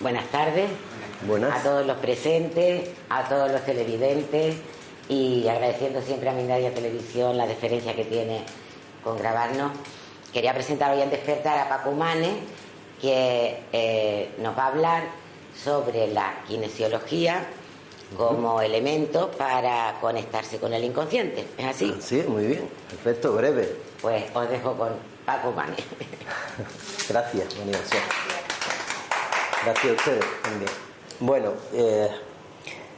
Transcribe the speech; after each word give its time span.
Buenas 0.00 0.26
tardes 0.30 0.70
Buenas. 1.26 1.60
a 1.60 1.62
todos 1.62 1.86
los 1.86 1.98
presentes, 1.98 2.88
a 3.10 3.28
todos 3.28 3.52
los 3.52 3.62
televidentes 3.66 4.56
y 5.10 5.46
agradeciendo 5.48 6.00
siempre 6.00 6.30
a 6.30 6.32
Mindalia 6.32 6.72
Televisión 6.72 7.36
la 7.36 7.46
deferencia 7.46 7.94
que 7.94 8.06
tiene 8.06 8.44
con 9.04 9.18
grabarnos. 9.18 9.72
Quería 10.32 10.54
presentar 10.54 10.94
hoy 10.94 11.02
en 11.02 11.10
Despertar 11.10 11.58
a 11.58 11.68
Paco 11.68 11.92
Mane, 11.92 12.38
que 13.02 13.64
eh, 13.74 14.30
nos 14.38 14.56
va 14.56 14.64
a 14.64 14.68
hablar 14.68 15.02
sobre 15.62 16.06
la 16.06 16.42
kinesiología 16.48 17.46
como 18.16 18.60
elemento 18.60 19.30
para 19.30 19.98
conectarse 20.00 20.58
con 20.58 20.72
el 20.72 20.84
inconsciente. 20.84 21.46
¿Es 21.56 21.64
así? 21.64 21.94
Sí, 22.00 22.24
muy 22.26 22.46
bien. 22.46 22.68
Perfecto, 22.90 23.32
breve. 23.32 23.76
Pues 24.00 24.24
os 24.34 24.48
dejo 24.48 24.74
con 24.74 24.90
Paco 25.26 25.52
Mane. 25.52 25.76
Gracias, 27.08 27.56
María 27.58 27.78
José. 27.78 27.98
Gracias 29.64 29.92
a 29.92 29.96
ustedes 29.96 30.24
también. 30.42 30.70
Bueno, 31.20 31.52
eh, 31.72 32.08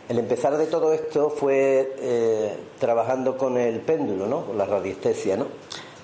el 0.08 0.18
empezar 0.18 0.56
de 0.56 0.66
todo 0.66 0.92
esto 0.92 1.30
fue 1.30 1.94
eh, 1.98 2.56
trabajando 2.78 3.36
con 3.36 3.56
el 3.56 3.80
péndulo, 3.80 4.26
¿no? 4.26 4.44
Con 4.44 4.58
la 4.58 4.66
radiestesia, 4.66 5.36
¿no? 5.36 5.46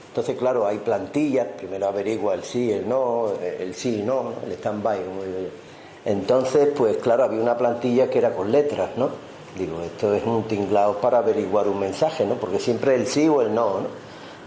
Entonces, 0.09 0.39
claro, 0.39 0.67
hay 0.67 0.79
plantillas, 0.79 1.47
primero 1.59 1.87
averigua 1.89 2.33
el 2.35 2.43
sí, 2.43 2.73
el 2.73 2.89
no, 2.89 3.35
el 3.39 3.75
sí 3.75 3.99
y 4.01 4.03
no, 4.03 4.23
¿no? 4.23 4.33
el 4.47 4.53
stand-by, 4.53 5.05
como 5.05 5.23
digo 5.23 5.39
yo. 5.41 5.66
Entonces, 6.07 6.69
pues 6.77 6.99
claro, 6.99 7.25
había 7.25 7.43
una 7.43 7.59
plantilla 7.59 8.09
que 8.09 8.19
era 8.19 8.33
con 8.33 8.53
letras, 8.53 8.91
¿no? 8.97 9.11
Digo, 9.59 9.81
esto 9.83 10.15
es 10.15 10.25
un 10.25 10.45
tinglado 10.45 10.99
para 10.99 11.19
averiguar 11.19 11.67
un 11.67 11.81
mensaje, 11.81 12.25
¿no? 12.25 12.37
Porque 12.37 12.61
siempre 12.61 12.95
el 12.95 13.09
sí 13.09 13.29
o 13.29 13.43
el 13.43 13.53
no, 13.53 13.81
¿no? 13.81 13.89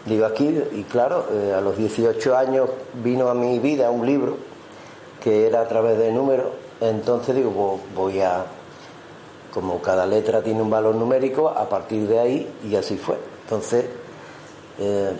Digo, 0.05 0.25
aquí, 0.25 0.47
y 0.71 0.83
claro, 0.83 1.25
eh, 1.31 1.53
a 1.53 1.59
los 1.59 1.77
18 1.77 2.37
años 2.37 2.69
vino 3.03 3.27
a 3.27 3.33
mi 3.33 3.59
vida 3.59 3.91
un 3.91 4.05
libro 4.05 4.37
que 5.21 5.47
era 5.47 5.59
a 5.59 5.67
través 5.67 5.97
de 5.97 6.13
números, 6.13 6.47
entonces 6.79 7.35
digo, 7.35 7.51
pues 7.51 7.93
voy 7.93 8.21
a, 8.21 8.45
como 9.53 9.81
cada 9.81 10.05
letra 10.05 10.41
tiene 10.41 10.61
un 10.61 10.69
valor 10.69 10.95
numérico, 10.95 11.49
a 11.49 11.67
partir 11.67 12.07
de 12.07 12.19
ahí, 12.19 12.49
y 12.63 12.77
así 12.77 12.95
fue. 12.95 13.17
Entonces, 13.43 13.85
eh, 14.79 15.11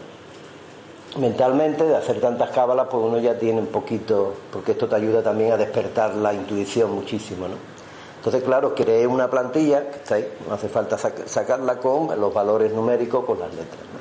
mentalmente, 1.18 1.84
de 1.84 1.96
hacer 1.96 2.20
tantas 2.22 2.52
cábalas, 2.52 2.88
pues 2.90 3.04
uno 3.04 3.18
ya 3.18 3.38
tiene 3.38 3.60
un 3.60 3.68
poquito, 3.68 4.34
porque 4.52 4.74
esto 4.74 4.88
te 4.88 4.96
ayuda 4.96 5.24
también 5.24 5.52
a 5.52 5.58
despertar 5.58 6.16
la 6.16 6.34
intuición 6.34 6.92
muchísimo, 6.92 7.48
¿no? 7.48 7.56
Entonces, 8.18 8.44
claro, 8.44 8.76
creé 8.76 9.08
una 9.08 9.30
plantilla, 9.30 9.90
que 9.90 9.98
está 9.98 10.16
ahí, 10.16 10.28
no 10.48 10.54
hace 10.54 10.68
falta 10.68 10.98
sac- 10.98 11.26
sacarla 11.26 11.78
con 11.78 12.20
los 12.20 12.34
valores 12.34 12.74
numéricos, 12.74 13.26
con 13.26 13.40
las 13.40 13.50
letras, 13.50 13.82
¿no? 13.94 14.00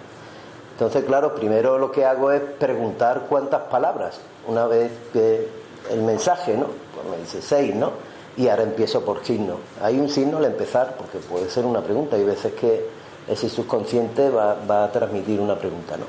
Entonces, 0.73 1.05
claro, 1.05 1.35
primero 1.35 1.79
lo 1.79 1.91
que 1.91 2.05
hago 2.05 2.31
es 2.31 2.41
preguntar 2.41 3.27
cuántas 3.29 3.63
palabras, 3.63 4.21
una 4.47 4.67
vez 4.67 4.93
que 5.13 5.49
el 5.91 6.03
mensaje, 6.03 6.57
¿no? 6.57 6.67
Pues 6.95 7.09
me 7.11 7.17
dice 7.19 7.41
seis, 7.43 7.75
¿no? 7.75 7.93
Y 8.37 8.49
ahora 8.49 8.63
empiezo 8.65 9.01
por 9.05 9.25
signo. 9.25 9.57
Hay 9.83 9.99
un 9.99 10.09
signo 10.09 10.39
al 10.39 10.45
empezar, 10.45 10.95
porque 10.97 11.19
puede 11.19 11.49
ser 11.49 11.65
una 11.65 11.81
pregunta, 11.81 12.17
hay 12.17 12.25
veces 12.25 12.53
que 12.55 12.87
ese 13.27 13.49
subconsciente 13.49 14.31
va, 14.31 14.57
va 14.69 14.85
a 14.85 14.93
transmitir 14.93 15.41
una 15.41 15.57
pregunta, 15.57 15.97
¿no? 15.97 16.05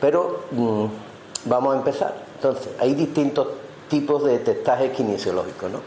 Pero 0.00 0.44
mm, 0.50 0.86
vamos 1.44 1.74
a 1.74 1.78
empezar. 1.78 2.14
Entonces, 2.36 2.70
hay 2.78 2.94
distintos 2.94 3.48
tipos 3.88 4.24
de 4.24 4.38
testaje 4.38 4.90
kinesiológico, 4.92 5.68
¿no? 5.68 5.80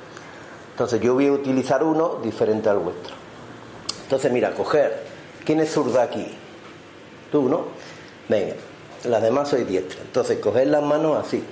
Entonces, 0.72 1.01
yo 1.01 1.13
voy 1.13 1.28
a 1.28 1.31
utilizar 1.31 1.84
uno 1.84 2.19
diferente 2.22 2.69
al 2.69 2.79
vuestro. 2.79 3.16
Entonces, 4.03 4.31
mira, 4.31 4.53
coger. 4.53 5.03
¿Quién 5.46 5.59
es 5.59 5.72
zurda 5.72 6.03
aquí? 6.03 6.25
Tú, 7.31 7.50
¿no? 7.50 7.66
Venga, 8.29 8.53
las 9.06 9.22
demás 9.22 9.50
soy 9.50 9.63
diestra. 9.63 10.02
Entonces, 10.02 10.40
coger 10.40 10.68
las 10.68 10.84
manos 10.84 11.18
así, 11.18 11.44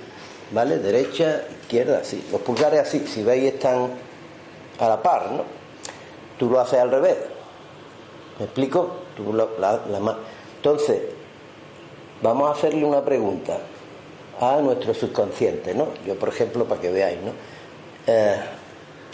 ¿vale? 0.52 0.78
Derecha, 0.78 1.42
izquierda, 1.62 1.98
así. 1.98 2.26
Los 2.30 2.40
pulgares 2.40 2.80
así, 2.80 3.06
si 3.06 3.22
veis, 3.22 3.54
están 3.54 3.90
a 4.78 4.88
la 4.88 5.02
par, 5.02 5.30
¿no? 5.32 5.44
Tú 6.38 6.48
lo 6.48 6.60
haces 6.60 6.78
al 6.78 6.90
revés. 6.90 7.16
¿Me 8.38 8.46
explico? 8.46 8.96
Tú 9.16 9.32
la, 9.32 9.46
la 9.58 10.16
Entonces, 10.56 11.02
vamos 12.22 12.48
a 12.48 12.52
hacerle 12.52 12.84
una 12.84 13.04
pregunta 13.04 13.58
a 14.40 14.60
nuestro 14.60 14.94
subconsciente, 14.94 15.74
¿no? 15.74 15.88
Yo, 16.06 16.16
por 16.16 16.28
ejemplo, 16.28 16.64
para 16.64 16.80
que 16.80 16.90
veáis, 16.90 17.18
¿no? 17.20 17.32
Eh, 18.06 18.36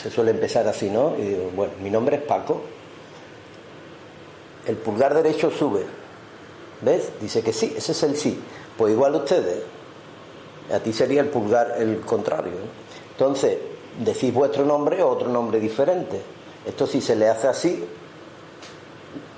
se 0.01 0.11
suele 0.11 0.31
empezar 0.31 0.67
así, 0.69 0.89
¿no? 0.89 1.15
Y 1.19 1.23
digo, 1.23 1.51
bueno, 1.55 1.73
mi 1.83 1.91
nombre 1.91 2.17
es 2.17 2.23
Paco. 2.23 2.63
El 4.67 4.77
pulgar 4.77 5.15
derecho 5.15 5.51
sube. 5.51 5.85
¿Ves? 6.81 7.11
Dice 7.21 7.43
que 7.43 7.53
sí, 7.53 7.75
ese 7.77 7.93
es 7.93 8.03
el 8.05 8.17
sí. 8.17 8.41
Pues 8.77 8.93
igual 8.93 9.17
ustedes. 9.17 9.63
A 10.73 10.79
ti 10.79 10.93
sería 10.93 11.23
el 11.23 11.29
pulgar 11.29 11.75
el 11.79 12.01
contrario. 12.01 12.53
¿no? 12.53 13.13
Entonces, 13.13 13.59
decís 13.99 14.33
vuestro 14.33 14.65
nombre 14.65 15.03
o 15.03 15.09
otro 15.09 15.29
nombre 15.29 15.59
diferente. 15.59 16.21
Esto 16.65 16.87
si 16.87 17.01
se 17.01 17.17
le 17.17 17.29
hace 17.29 17.49
así, 17.49 17.85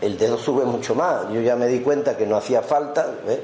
el 0.00 0.19
dedo 0.19 0.37
sube 0.37 0.64
mucho 0.64 0.94
más. 0.94 1.32
Yo 1.32 1.41
ya 1.41 1.56
me 1.56 1.69
di 1.69 1.81
cuenta 1.81 2.16
que 2.16 2.26
no 2.26 2.37
hacía 2.37 2.60
falta. 2.60 3.14
¿ves? 3.26 3.38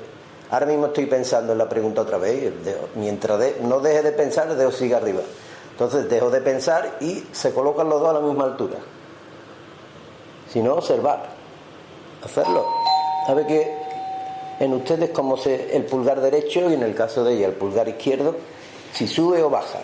Ahora 0.51 0.67
mismo 0.67 0.87
estoy 0.87 1.07
pensando 1.07 1.53
en 1.53 1.59
la 1.59 1.69
pregunta 1.69 2.03
otra 2.03 2.19
vez. 2.19 2.53
mientras 2.95 3.39
de- 3.39 3.57
no 3.63 3.81
deje 3.81 4.03
de 4.03 4.13
pensar, 4.13 4.49
el 4.49 4.57
dedo 4.57 4.71
sigue 4.73 4.95
arriba. 4.95 5.21
Entonces 5.73 6.09
dejo 6.09 6.31
de 6.31 6.41
pensar 6.41 6.97
y 7.01 7.25
se 7.33 7.53
colocan 7.53 7.89
los 7.89 8.01
dos 8.01 8.11
a 8.11 8.13
la 8.15 8.21
misma 8.21 8.45
altura. 8.45 8.77
Si 10.53 10.61
no, 10.63 10.75
observar. 10.75 11.27
Hacerlo. 12.25 12.67
¿Sabe 13.27 13.47
que 13.47 13.77
en 14.61 14.73
ustedes 14.73 15.11
como 15.11 15.37
se, 15.37 15.77
el 15.77 15.85
pulgar 15.85 16.21
derecho 16.21 16.71
y 16.71 16.75
en 16.75 16.83
el 16.83 16.95
caso 16.95 17.25
de 17.25 17.35
ella 17.35 17.49
el 17.49 17.53
pulgar 17.55 17.89
izquierdo, 17.89 18.37
si 18.95 19.07
sube 19.07 19.43
o 19.43 19.51
baja? 19.51 19.81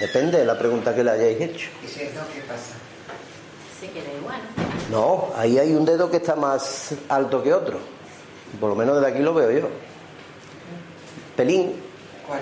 Depende 0.00 0.38
de 0.38 0.44
la 0.44 0.58
pregunta 0.58 0.94
que 0.94 1.04
le 1.04 1.12
hayáis 1.12 1.40
hecho. 1.40 1.70
¿Y 1.84 1.88
si 1.88 2.02
es 2.02 2.14
no, 2.14 2.20
qué 2.34 2.40
pasa? 2.40 2.74
Se 3.80 3.88
queda 3.88 4.12
igual. 4.20 4.40
No, 4.90 5.28
ahí 5.36 5.58
hay 5.58 5.72
un 5.74 5.84
dedo 5.84 6.10
que 6.10 6.16
está 6.18 6.34
más 6.34 6.92
alto 7.08 7.42
que 7.42 7.54
otro. 7.54 7.78
Por 8.60 8.68
lo 8.68 8.74
menos 8.76 8.96
desde 8.96 9.08
aquí 9.14 9.20
lo 9.22 9.32
veo 9.32 9.50
yo. 9.50 9.68
Pelín, 11.36 11.72
¿Cuál? 12.26 12.40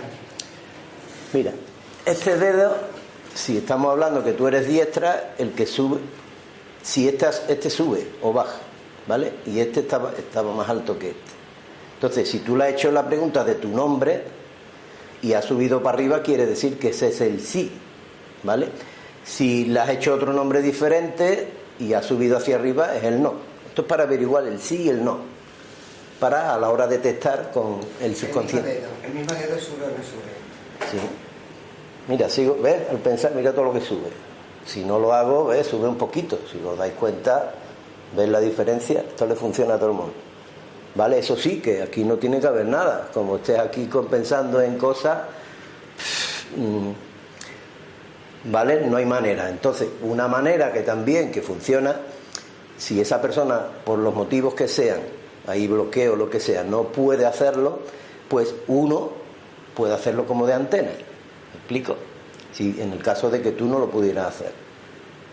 mira, 1.32 1.52
este 2.04 2.36
dedo, 2.36 2.76
si 3.34 3.58
estamos 3.58 3.92
hablando 3.92 4.24
que 4.24 4.32
tú 4.32 4.46
eres 4.48 4.66
diestra, 4.66 5.34
el 5.38 5.52
que 5.52 5.66
sube, 5.66 5.98
si 6.82 7.08
estas- 7.08 7.44
este 7.48 7.70
sube 7.70 8.06
o 8.22 8.32
baja, 8.32 8.56
¿vale? 9.06 9.32
Y 9.46 9.60
este 9.60 9.80
estaba, 9.80 10.12
estaba 10.16 10.52
más 10.54 10.68
alto 10.68 10.98
que 10.98 11.10
este. 11.10 11.20
Entonces, 11.94 12.28
si 12.28 12.38
tú 12.40 12.56
le 12.56 12.64
has 12.64 12.70
hecho 12.72 12.90
la 12.90 13.06
pregunta 13.06 13.44
de 13.44 13.54
tu 13.56 13.68
nombre 13.68 14.22
y 15.22 15.34
ha 15.34 15.42
subido 15.42 15.82
para 15.82 15.96
arriba, 15.98 16.22
quiere 16.22 16.46
decir 16.46 16.78
que 16.78 16.88
ese 16.88 17.08
es 17.08 17.20
el 17.20 17.40
sí, 17.40 17.70
¿vale? 18.42 18.68
Si 19.24 19.66
le 19.66 19.78
has 19.80 19.90
hecho 19.90 20.14
otro 20.14 20.32
nombre 20.32 20.62
diferente 20.62 21.48
y 21.78 21.92
ha 21.92 22.02
subido 22.02 22.38
hacia 22.38 22.56
arriba, 22.56 22.96
es 22.96 23.04
el 23.04 23.22
no. 23.22 23.34
Esto 23.68 23.82
es 23.82 23.88
para 23.88 24.04
averiguar 24.04 24.46
el 24.46 24.58
sí 24.60 24.82
y 24.84 24.88
el 24.88 25.04
no, 25.04 25.18
para 26.20 26.54
a 26.54 26.58
la 26.58 26.68
hora 26.70 26.86
de 26.86 26.98
testar 26.98 27.50
con 27.52 27.80
el 28.00 28.14
subconsciente. 28.14 28.82
El 29.04 29.12
mismo 29.14 29.32
dedo 29.32 29.58
sube 29.58 29.84
o 29.84 29.88
no 29.88 30.04
sube. 30.04 30.90
Sí. 30.90 30.98
Mira, 32.08 32.28
sigo, 32.28 32.58
¿ves? 32.62 32.88
Al 32.90 32.98
pensar, 32.98 33.32
mira 33.34 33.52
todo 33.52 33.64
lo 33.64 33.72
que 33.72 33.80
sube. 33.80 34.08
Si 34.66 34.84
no 34.84 34.98
lo 34.98 35.12
hago, 35.14 35.46
¿ves? 35.46 35.66
Sube 35.66 35.88
un 35.88 35.96
poquito. 35.96 36.38
Si 36.50 36.58
os 36.64 36.76
dais 36.78 36.92
cuenta, 36.94 37.52
¿ves 38.16 38.28
la 38.28 38.40
diferencia? 38.40 39.00
Esto 39.00 39.26
le 39.26 39.34
funciona 39.34 39.74
a 39.74 39.78
todo 39.78 39.90
el 39.90 39.96
mundo. 39.96 40.12
¿Vale? 40.94 41.18
Eso 41.20 41.36
sí, 41.36 41.60
que 41.60 41.82
aquí 41.82 42.04
no 42.04 42.16
tiene 42.16 42.40
que 42.40 42.46
haber 42.48 42.66
nada. 42.66 43.08
Como 43.14 43.36
estés 43.36 43.58
aquí 43.58 43.86
con- 43.86 44.06
pensando 44.08 44.60
en 44.60 44.76
cosas, 44.76 45.18
mm, 46.56 46.90
¿vale? 48.50 48.80
No 48.86 48.96
hay 48.96 49.06
manera. 49.06 49.48
Entonces, 49.48 49.88
una 50.02 50.26
manera 50.28 50.72
que 50.72 50.80
también 50.80 51.30
que 51.30 51.42
funciona, 51.42 51.94
si 52.76 53.00
esa 53.00 53.20
persona, 53.22 53.60
por 53.84 53.98
los 53.98 54.14
motivos 54.14 54.54
que 54.54 54.66
sean, 54.66 55.00
hay 55.46 55.66
bloqueo, 55.66 56.16
lo 56.16 56.30
que 56.30 56.40
sea, 56.40 56.64
no 56.64 56.84
puede 56.84 57.26
hacerlo, 57.26 57.80
pues 58.28 58.54
uno 58.68 59.10
puede 59.74 59.94
hacerlo 59.94 60.26
como 60.26 60.46
de 60.46 60.54
antena. 60.54 60.90
¿Me 60.90 61.58
explico? 61.58 61.96
Si 62.52 62.80
en 62.80 62.92
el 62.92 63.02
caso 63.02 63.30
de 63.30 63.40
que 63.42 63.52
tú 63.52 63.66
no 63.66 63.78
lo 63.78 63.90
pudieras 63.90 64.28
hacer. 64.28 64.52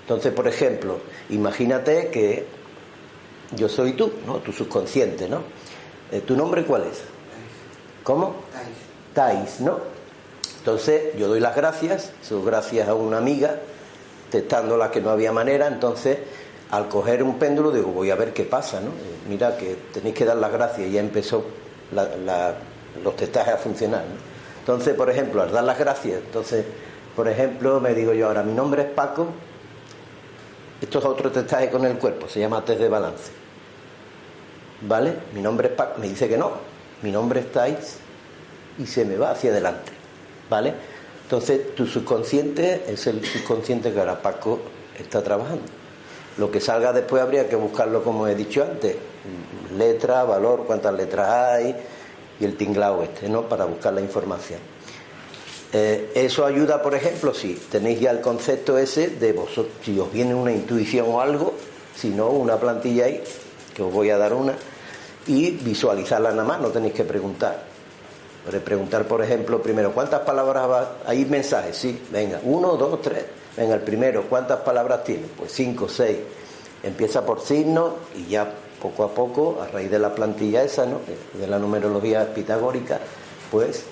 Entonces, 0.01 0.31
por 0.33 0.47
ejemplo, 0.47 0.99
imagínate 1.29 2.09
que 2.09 2.45
yo 3.55 3.67
soy 3.67 3.93
tú, 3.93 4.11
¿no? 4.25 4.37
Tu 4.37 4.53
subconsciente, 4.53 5.27
¿no? 5.27 5.41
Eh, 6.11 6.21
¿Tu 6.21 6.35
nombre 6.35 6.63
cuál 6.63 6.83
es? 6.83 7.01
¿Cómo? 8.03 8.35
Tais, 9.13 9.59
¿no? 9.59 9.79
Entonces, 10.59 11.17
yo 11.17 11.27
doy 11.27 11.39
las 11.39 11.55
gracias, 11.55 12.11
eso 12.21 12.43
gracias 12.43 12.87
a 12.87 12.93
una 12.93 13.17
amiga, 13.17 13.59
testándola 14.31 14.91
que 14.91 15.01
no 15.01 15.09
había 15.09 15.31
manera, 15.31 15.67
entonces, 15.67 16.19
al 16.71 16.89
coger 16.89 17.23
un 17.23 17.39
péndulo, 17.39 17.71
digo, 17.71 17.91
voy 17.91 18.11
a 18.11 18.15
ver 18.15 18.33
qué 18.33 18.43
pasa, 18.43 18.79
¿no? 18.79 18.89
Eh, 18.89 19.27
mira, 19.29 19.55
que 19.57 19.75
tenéis 19.93 20.15
que 20.15 20.25
dar 20.25 20.37
las 20.37 20.51
gracias, 20.51 20.87
y 20.87 20.91
ya 20.91 20.99
empezó 20.99 21.45
los 23.03 23.15
testajes 23.15 23.53
a 23.53 23.57
funcionar, 23.57 24.01
¿no? 24.01 24.27
Entonces, 24.59 24.95
por 24.95 25.09
ejemplo, 25.09 25.41
al 25.41 25.51
dar 25.51 25.63
las 25.63 25.79
gracias, 25.79 26.21
entonces, 26.25 26.65
por 27.15 27.27
ejemplo, 27.29 27.79
me 27.79 27.93
digo 27.93 28.13
yo 28.13 28.27
ahora, 28.27 28.43
mi 28.43 28.53
nombre 28.53 28.81
es 28.81 28.89
Paco, 28.89 29.27
esto 30.81 30.99
es 30.99 31.05
otro 31.05 31.31
testaje 31.31 31.69
con 31.69 31.85
el 31.85 31.97
cuerpo, 31.97 32.27
se 32.27 32.39
llama 32.39 32.63
test 32.65 32.81
de 32.81 32.89
balance. 32.89 33.31
¿Vale? 34.81 35.13
Mi 35.33 35.41
nombre 35.41 35.69
es 35.69 35.73
Paco, 35.73 35.99
me 35.99 36.07
dice 36.07 36.27
que 36.27 36.37
no, 36.37 36.51
mi 37.01 37.11
nombre 37.11 37.39
es 37.39 37.51
Tais 37.51 37.97
y 38.77 38.85
se 38.85 39.05
me 39.05 39.17
va 39.17 39.31
hacia 39.31 39.51
adelante. 39.51 39.91
¿Vale? 40.49 40.73
Entonces, 41.23 41.73
tu 41.75 41.87
subconsciente 41.87 42.83
es 42.87 43.07
el 43.07 43.25
subconsciente 43.25 43.91
que 43.91 43.99
ahora 43.99 44.21
Paco 44.21 44.59
está 44.99 45.23
trabajando. 45.23 45.76
Lo 46.37 46.51
que 46.51 46.59
salga 46.61 46.93
después 46.93 47.21
habría 47.21 47.49
que 47.49 47.55
buscarlo, 47.55 48.03
como 48.03 48.27
he 48.27 48.35
dicho 48.35 48.63
antes, 48.63 48.95
letra, 49.75 50.23
valor, 50.23 50.63
cuántas 50.65 50.93
letras 50.93 51.29
hay 51.29 51.75
y 52.39 52.45
el 52.45 52.55
tinglao 52.55 53.03
este, 53.03 53.27
¿no? 53.27 53.43
Para 53.43 53.65
buscar 53.65 53.93
la 53.93 54.01
información. 54.01 54.59
Eh, 55.73 56.11
eso 56.15 56.45
ayuda, 56.45 56.81
por 56.81 56.95
ejemplo, 56.95 57.33
si 57.33 57.53
tenéis 57.53 57.99
ya 57.99 58.11
el 58.11 58.21
concepto 58.21 58.77
ese 58.77 59.09
de 59.09 59.33
vosotros, 59.33 59.73
si 59.83 59.99
os 59.99 60.11
viene 60.11 60.33
una 60.33 60.51
intuición 60.51 61.07
o 61.09 61.19
algo, 61.19 61.53
si 61.95 62.09
no, 62.09 62.29
una 62.29 62.57
plantilla 62.57 63.05
ahí, 63.05 63.21
que 63.75 63.83
os 63.83 63.91
voy 63.91 64.09
a 64.09 64.17
dar 64.17 64.33
una, 64.33 64.53
y 65.25 65.51
visualizarla 65.51 66.31
nada 66.31 66.43
más, 66.43 66.61
no 66.61 66.69
tenéis 66.69 66.93
que 66.93 67.03
preguntar. 67.03 67.63
preguntar, 68.63 69.05
por 69.05 69.21
ejemplo, 69.21 69.61
primero, 69.61 69.91
¿cuántas 69.91 70.21
palabras 70.21 70.69
va? 70.69 70.97
Hay 71.05 71.25
mensajes, 71.25 71.75
sí, 71.75 72.01
venga, 72.11 72.39
uno, 72.43 72.77
dos, 72.77 73.01
tres. 73.01 73.25
Venga, 73.57 73.73
el 73.73 73.81
primero, 73.81 74.23
¿cuántas 74.29 74.59
palabras 74.59 75.03
tiene? 75.03 75.25
Pues 75.35 75.51
cinco, 75.51 75.89
seis. 75.89 76.17
Empieza 76.83 77.25
por 77.25 77.41
signos 77.41 77.93
y 78.15 78.27
ya 78.29 78.53
poco 78.79 79.03
a 79.03 79.09
poco, 79.09 79.59
a 79.61 79.67
raíz 79.67 79.89
de 79.89 79.97
la 79.97 80.13
plantilla 80.13 80.61
esa, 80.61 80.85
¿no? 80.85 80.99
de 81.33 81.47
la 81.47 81.57
numerología 81.57 82.33
pitagórica, 82.35 82.99
pues 83.49 83.83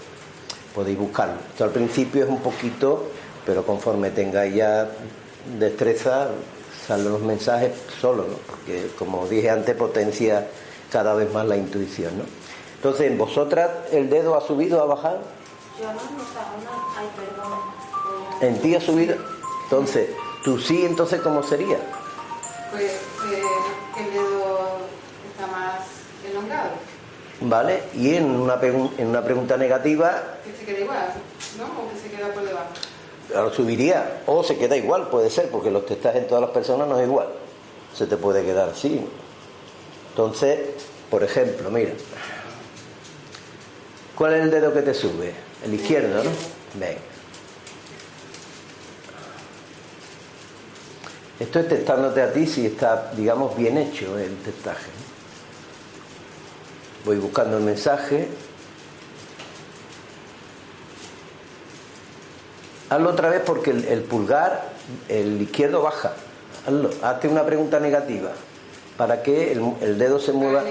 podéis 0.76 1.00
buscarlo. 1.00 1.36
Esto 1.52 1.64
al 1.64 1.72
principio 1.72 2.24
es 2.24 2.30
un 2.30 2.42
poquito, 2.42 3.08
pero 3.44 3.66
conforme 3.66 4.12
tengáis 4.12 4.54
ya 4.54 4.88
destreza, 5.58 6.28
salen 6.88 7.12
los 7.12 7.22
mensajes 7.22 7.72
solo, 8.00 8.28
¿no? 8.28 8.38
Porque 8.46 8.92
como 9.00 9.26
dije 9.28 9.50
antes, 9.50 9.76
potencia 9.76 10.48
cada 10.92 11.16
vez 11.16 11.34
más 11.34 11.48
la 11.48 11.58
intuición, 11.58 12.20
¿no? 12.20 12.24
Entonces, 12.76 13.10
¿en 13.10 13.18
vosotras 13.18 13.72
el 13.92 14.10
dedo 14.10 14.36
ha 14.36 14.42
subido 14.42 14.80
o 14.80 14.84
ha 14.84 14.86
bajado? 14.86 15.20
Yo 15.80 15.88
no, 15.88 15.94
no, 15.94 16.02
ay, 16.98 17.08
perdón. 17.16 17.60
¿En 18.42 18.62
ti 18.62 18.76
ha 18.76 18.82
subido? 18.82 19.16
Entonces, 19.66 20.10
¿tú 20.44 20.60
sí 20.60 20.86
entonces 20.86 21.22
cómo 21.22 21.42
sería? 21.42 21.78
Pues 22.72 22.84
eh, 22.84 23.42
el 23.98 24.14
dedo 24.14 24.78
está 25.32 25.48
más 25.48 25.82
elongado. 26.30 26.70
¿Vale? 27.42 27.84
Y 27.96 28.16
en 28.16 28.26
una, 28.26 28.60
en 28.62 29.08
una 29.08 29.24
pregunta 29.24 29.58
negativa... 29.58 30.22
Que 30.44 30.54
se 30.54 30.66
queda 30.66 30.80
igual, 30.82 31.14
¿no? 31.58 31.66
O 31.66 31.92
que 31.92 32.00
se 32.00 32.16
queda 32.16 32.32
por 32.32 32.44
debajo. 32.44 32.70
Lo 33.34 33.52
subiría, 33.52 34.22
o 34.28 34.44
se 34.44 34.56
queda 34.56 34.78
igual, 34.78 35.10
puede 35.10 35.32
ser, 35.32 35.50
porque 35.50 35.72
los 35.72 35.86
testajes 35.86 36.22
en 36.22 36.28
todas 36.28 36.44
las 36.44 36.52
personas 36.52 36.88
no 36.88 37.00
es 37.00 37.08
igual. 37.08 37.28
Se 37.94 38.06
te 38.06 38.18
puede 38.18 38.44
quedar 38.44 38.70
así. 38.70 39.04
Entonces, 40.12 40.60
por 41.10 41.24
ejemplo, 41.24 41.72
mira. 41.72 41.92
¿Cuál 44.16 44.36
es 44.36 44.44
el 44.44 44.52
dedo 44.52 44.72
que 44.72 44.84
te 44.84 44.94
sube? 44.94 45.34
El 45.66 45.74
izquierdo, 45.74 46.24
¿no? 46.24 46.30
Venga. 46.76 47.15
Esto 51.40 51.60
es 51.60 51.68
testándote 51.68 52.22
a 52.22 52.32
ti 52.32 52.48
si 52.48 52.66
está, 52.66 53.12
digamos, 53.16 53.56
bien 53.58 53.78
hecho 53.78 54.18
el 54.18 54.38
testaje 54.38 54.90
voy 57.06 57.18
buscando 57.18 57.58
el 57.58 57.64
mensaje. 57.64 58.28
Hazlo 62.90 63.10
otra 63.10 63.30
vez 63.30 63.42
porque 63.46 63.72
el, 63.72 64.02
pulgar, 64.04 64.70
el 65.08 65.42
izquierdo 65.42 65.82
baja. 65.82 66.14
Hazlo. 66.66 66.90
Hazte 67.02 67.28
una 67.28 67.46
pregunta 67.46 67.80
negativa 67.80 68.32
para 68.98 69.22
que 69.22 69.52
el, 69.54 69.98
dedo 69.98 70.20
se 70.20 70.34
mueva. 70.34 70.64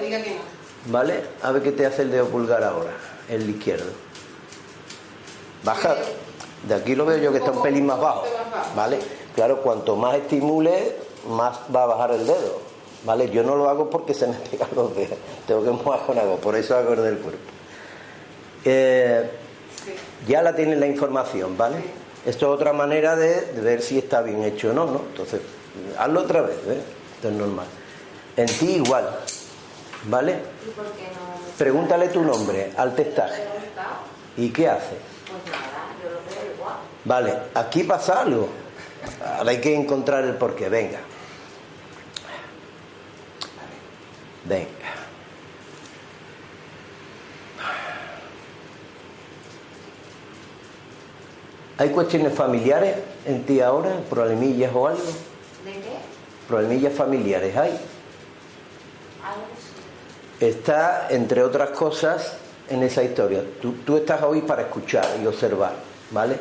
¿Vale? 0.87 1.25
A 1.43 1.51
ver 1.53 1.63
qué 1.63 1.73
te 1.73 1.87
hace 1.87 2.03
el 2.03 2.11
dedo 2.11 2.29
pulgar 2.29 2.63
ahora, 2.63 2.91
el 3.29 3.49
izquierdo. 3.49 3.91
Baja. 5.65 5.97
De 6.69 6.75
aquí 6.75 6.95
lo 6.95 7.05
veo 7.05 7.19
yo 7.19 7.31
que 7.31 7.39
está 7.39 7.51
un 7.51 7.63
pelín 7.63 7.87
más 7.87 8.01
bajo. 8.01 8.25
¿Vale? 8.75 8.99
Claro, 9.35 9.63
cuanto 9.63 9.97
más 9.97 10.17
estimule, 10.17 10.97
más 11.29 11.59
va 11.75 11.85
a 11.85 11.87
bajar 11.87 12.13
el 12.13 12.27
dedo. 12.27 12.75
¿vale? 13.05 13.31
Yo 13.31 13.43
no 13.43 13.57
lo 13.57 13.69
hago 13.69 13.89
porque 13.91 14.15
se 14.15 14.27
me 14.27 14.35
pegan 14.51 14.69
los 14.75 14.95
dedos, 14.95 15.19
tengo 15.47 15.63
que 15.63 15.71
mover 15.71 16.01
con 16.01 16.19
algo, 16.19 16.37
por 16.37 16.57
eso 16.57 16.77
hago 16.77 16.95
el 16.95 17.03
del 17.03 17.19
cuerpo. 17.19 17.41
Eh, 18.65 19.31
ya 20.27 20.43
la 20.43 20.55
tienen 20.55 20.81
la 20.81 20.87
información, 20.87 21.57
¿vale? 21.57 21.77
Esto 22.25 22.47
es 22.47 22.53
otra 22.61 22.73
manera 22.73 23.17
de, 23.17 23.53
ver 23.61 23.83
si 23.83 23.99
está 23.99 24.23
bien 24.23 24.43
hecho 24.43 24.71
o 24.71 24.73
no, 24.73 24.87
¿no? 24.87 25.01
Entonces, 25.11 25.43
hazlo 25.99 26.21
otra 26.21 26.41
vez, 26.41 26.57
¿eh? 26.69 26.81
Esto 27.17 27.29
es 27.29 27.35
normal. 27.35 27.67
En 28.37 28.47
ti 28.47 28.77
igual, 28.77 29.07
¿vale? 30.05 30.33
¿Y 30.33 30.71
por 30.71 30.87
qué 30.93 31.03
no? 31.03 31.35
Pregúntale 31.59 32.09
tu 32.09 32.23
nombre 32.23 32.73
al 32.77 32.95
testaje. 32.95 33.45
¿Y 34.39 34.49
qué 34.51 34.69
hace? 34.69 34.97
Pues 35.31 35.53
nada, 35.53 35.95
yo 36.03 36.11
lo 36.11 36.17
veo 36.25 36.55
igual. 36.55 36.77
Vale, 37.05 37.35
aquí 37.55 37.85
pasa 37.85 38.23
algo. 38.23 38.49
Ahora 39.39 39.51
hay 39.51 39.61
que 39.61 39.75
encontrar 39.75 40.25
el 40.25 40.35
porqué, 40.35 40.69
venga. 40.69 41.01
Venga. 44.45 44.69
¿Hay 51.77 51.91
cuestiones 51.91 52.33
familiares 52.33 52.97
en 53.27 53.45
ti 53.45 53.61
ahora? 53.61 53.99
¿Problemillas 54.09 54.73
o 54.75 54.87
algo? 54.87 55.03
¿De 55.65 55.73
qué? 55.73 55.97
¿Problemillas 56.47 56.93
familiares 56.93 57.57
hay? 57.57 57.81
Está, 60.41 61.09
entre 61.11 61.43
otras 61.43 61.71
cosas, 61.71 62.37
en 62.69 62.83
esa 62.83 63.03
historia. 63.03 63.43
Tú, 63.61 63.97
estás 63.97 64.23
hoy 64.23 64.43
para 64.43 64.63
escuchar 64.63 65.07
y 65.23 65.27
observar, 65.27 65.73
¿vale? 66.11 66.39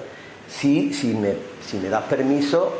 Si, 0.47 0.93
si, 0.93 1.13
me, 1.13 1.33
si 1.65 1.77
me 1.77 1.89
das 1.89 2.03
permiso, 2.03 2.73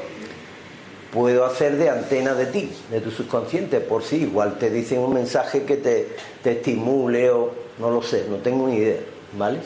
puedo 1.13 1.45
hacer 1.45 1.77
de 1.77 1.89
antena 1.89 2.33
de 2.33 2.47
ti, 2.47 2.71
de 2.89 2.99
tu 2.99 3.11
subconsciente, 3.11 3.79
por 3.79 4.03
si 4.03 4.23
igual 4.23 4.57
te 4.57 4.71
dicen 4.71 4.99
un 4.99 5.13
mensaje 5.13 5.63
que 5.63 5.77
te, 5.77 6.15
estimule 6.43 7.29
o 7.29 7.51
no 7.77 7.91
lo 7.91 8.01
sé, 8.01 8.25
no 8.29 8.37
tengo 8.37 8.67
ni 8.67 8.77
idea, 8.77 8.99
¿vale? 9.37 9.59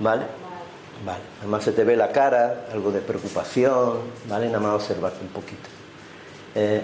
¿Vale? 0.00 0.22
Vale. 1.04 1.20
Además 1.40 1.64
se 1.64 1.72
te 1.72 1.84
ve 1.84 1.96
la 1.96 2.10
cara, 2.10 2.66
algo 2.72 2.90
de 2.90 3.00
preocupación, 3.00 3.98
¿vale? 4.28 4.46
Nada 4.46 4.60
más 4.60 4.74
observarte 4.74 5.20
un 5.22 5.28
poquito. 5.28 5.68
Eh, 6.54 6.82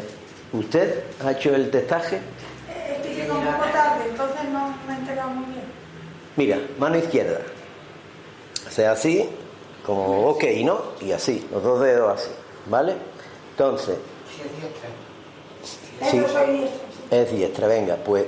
¿Usted 0.52 1.02
ha 1.25 1.33
hecho 1.33 1.54
el 1.54 1.71
testaje? 1.71 2.16
Eh, 2.16 3.00
estoy 3.02 3.30
un 3.30 3.44
poco 3.44 3.64
tarde, 3.73 4.04
entonces 4.11 4.44
no 4.52 4.75
me 4.87 4.94
he 4.94 4.99
enterado 4.99 5.30
muy 5.30 5.47
bien. 5.47 5.64
Mira, 6.37 6.59
mano 6.78 6.97
izquierda. 6.97 7.40
O 8.66 8.71
sea, 8.71 8.92
así, 8.92 9.28
como 9.84 10.28
ok, 10.28 10.44
¿no? 10.64 10.80
Y 11.00 11.12
así, 11.12 11.46
los 11.52 11.62
dos 11.62 11.80
dedos 11.80 12.20
así, 12.20 12.30
¿vale? 12.66 12.94
Entonces, 13.50 13.96
sí, 16.10 16.22
es 17.10 17.30
diestra, 17.30 17.68
venga, 17.68 17.96
pues 17.96 18.26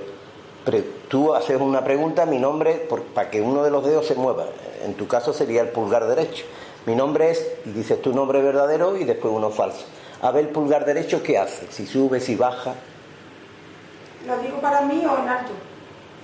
tú 1.09 1.35
haces 1.35 1.61
una 1.61 1.83
pregunta, 1.85 2.27
mi 2.27 2.39
nombre, 2.39 2.87
para 3.15 3.31
que 3.31 3.41
uno 3.41 3.63
de 3.63 3.71
los 3.71 3.85
dedos 3.85 4.07
se 4.07 4.15
mueva. 4.15 4.47
En 4.85 4.95
tu 4.95 5.09
caso 5.09 5.33
sería 5.33 5.63
el 5.63 5.69
pulgar 5.69 6.07
derecho. 6.07 6.45
Mi 6.87 6.95
nombre 6.95 7.31
es, 7.31 7.47
y 7.65 7.71
dices 7.71 8.01
tu 8.01 8.13
nombre 8.13 8.41
verdadero 8.41 8.97
y 8.97 9.05
después 9.05 9.33
uno 9.35 9.51
falso. 9.51 9.85
A 10.23 10.31
ver 10.31 10.47
el 10.47 10.51
pulgar 10.51 10.85
derecho, 10.85 11.23
¿qué 11.23 11.39
hace? 11.39 11.71
Si 11.71 11.87
sube, 11.87 12.21
si 12.21 12.37
baja. 12.37 12.75
¿Lo 14.27 14.39
digo 14.39 14.61
para 14.61 14.83
mí 14.83 15.05
o 15.05 15.19
en 15.23 15.29
alto? 15.29 15.53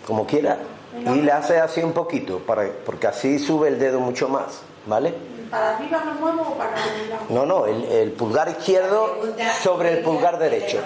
Como 0.07 0.27
quiera. 0.27 0.59
Y 0.95 1.23
le 1.23 1.33
hace 1.33 1.59
así 1.59 1.83
un 1.83 1.93
poquito, 1.93 2.41
para, 2.41 2.71
porque 2.85 3.07
así 3.07 3.39
sube 3.39 3.69
el 3.69 3.79
dedo 3.79 3.99
mucho 3.99 4.29
más, 4.29 4.61
¿vale? 4.87 5.15
¿Para 5.51 5.77
arriba 5.77 6.03
lo 6.05 6.13
muevo 6.15 6.43
o 6.43 6.55
para 6.57 6.71
lado? 6.71 7.27
No, 7.29 7.45
no, 7.45 7.67
el, 7.67 8.13
pulgar 8.13 8.49
izquierdo 8.49 9.19
sobre 9.63 9.93
el 9.93 9.99
pulgar 10.03 10.39
derecho. 10.39 10.79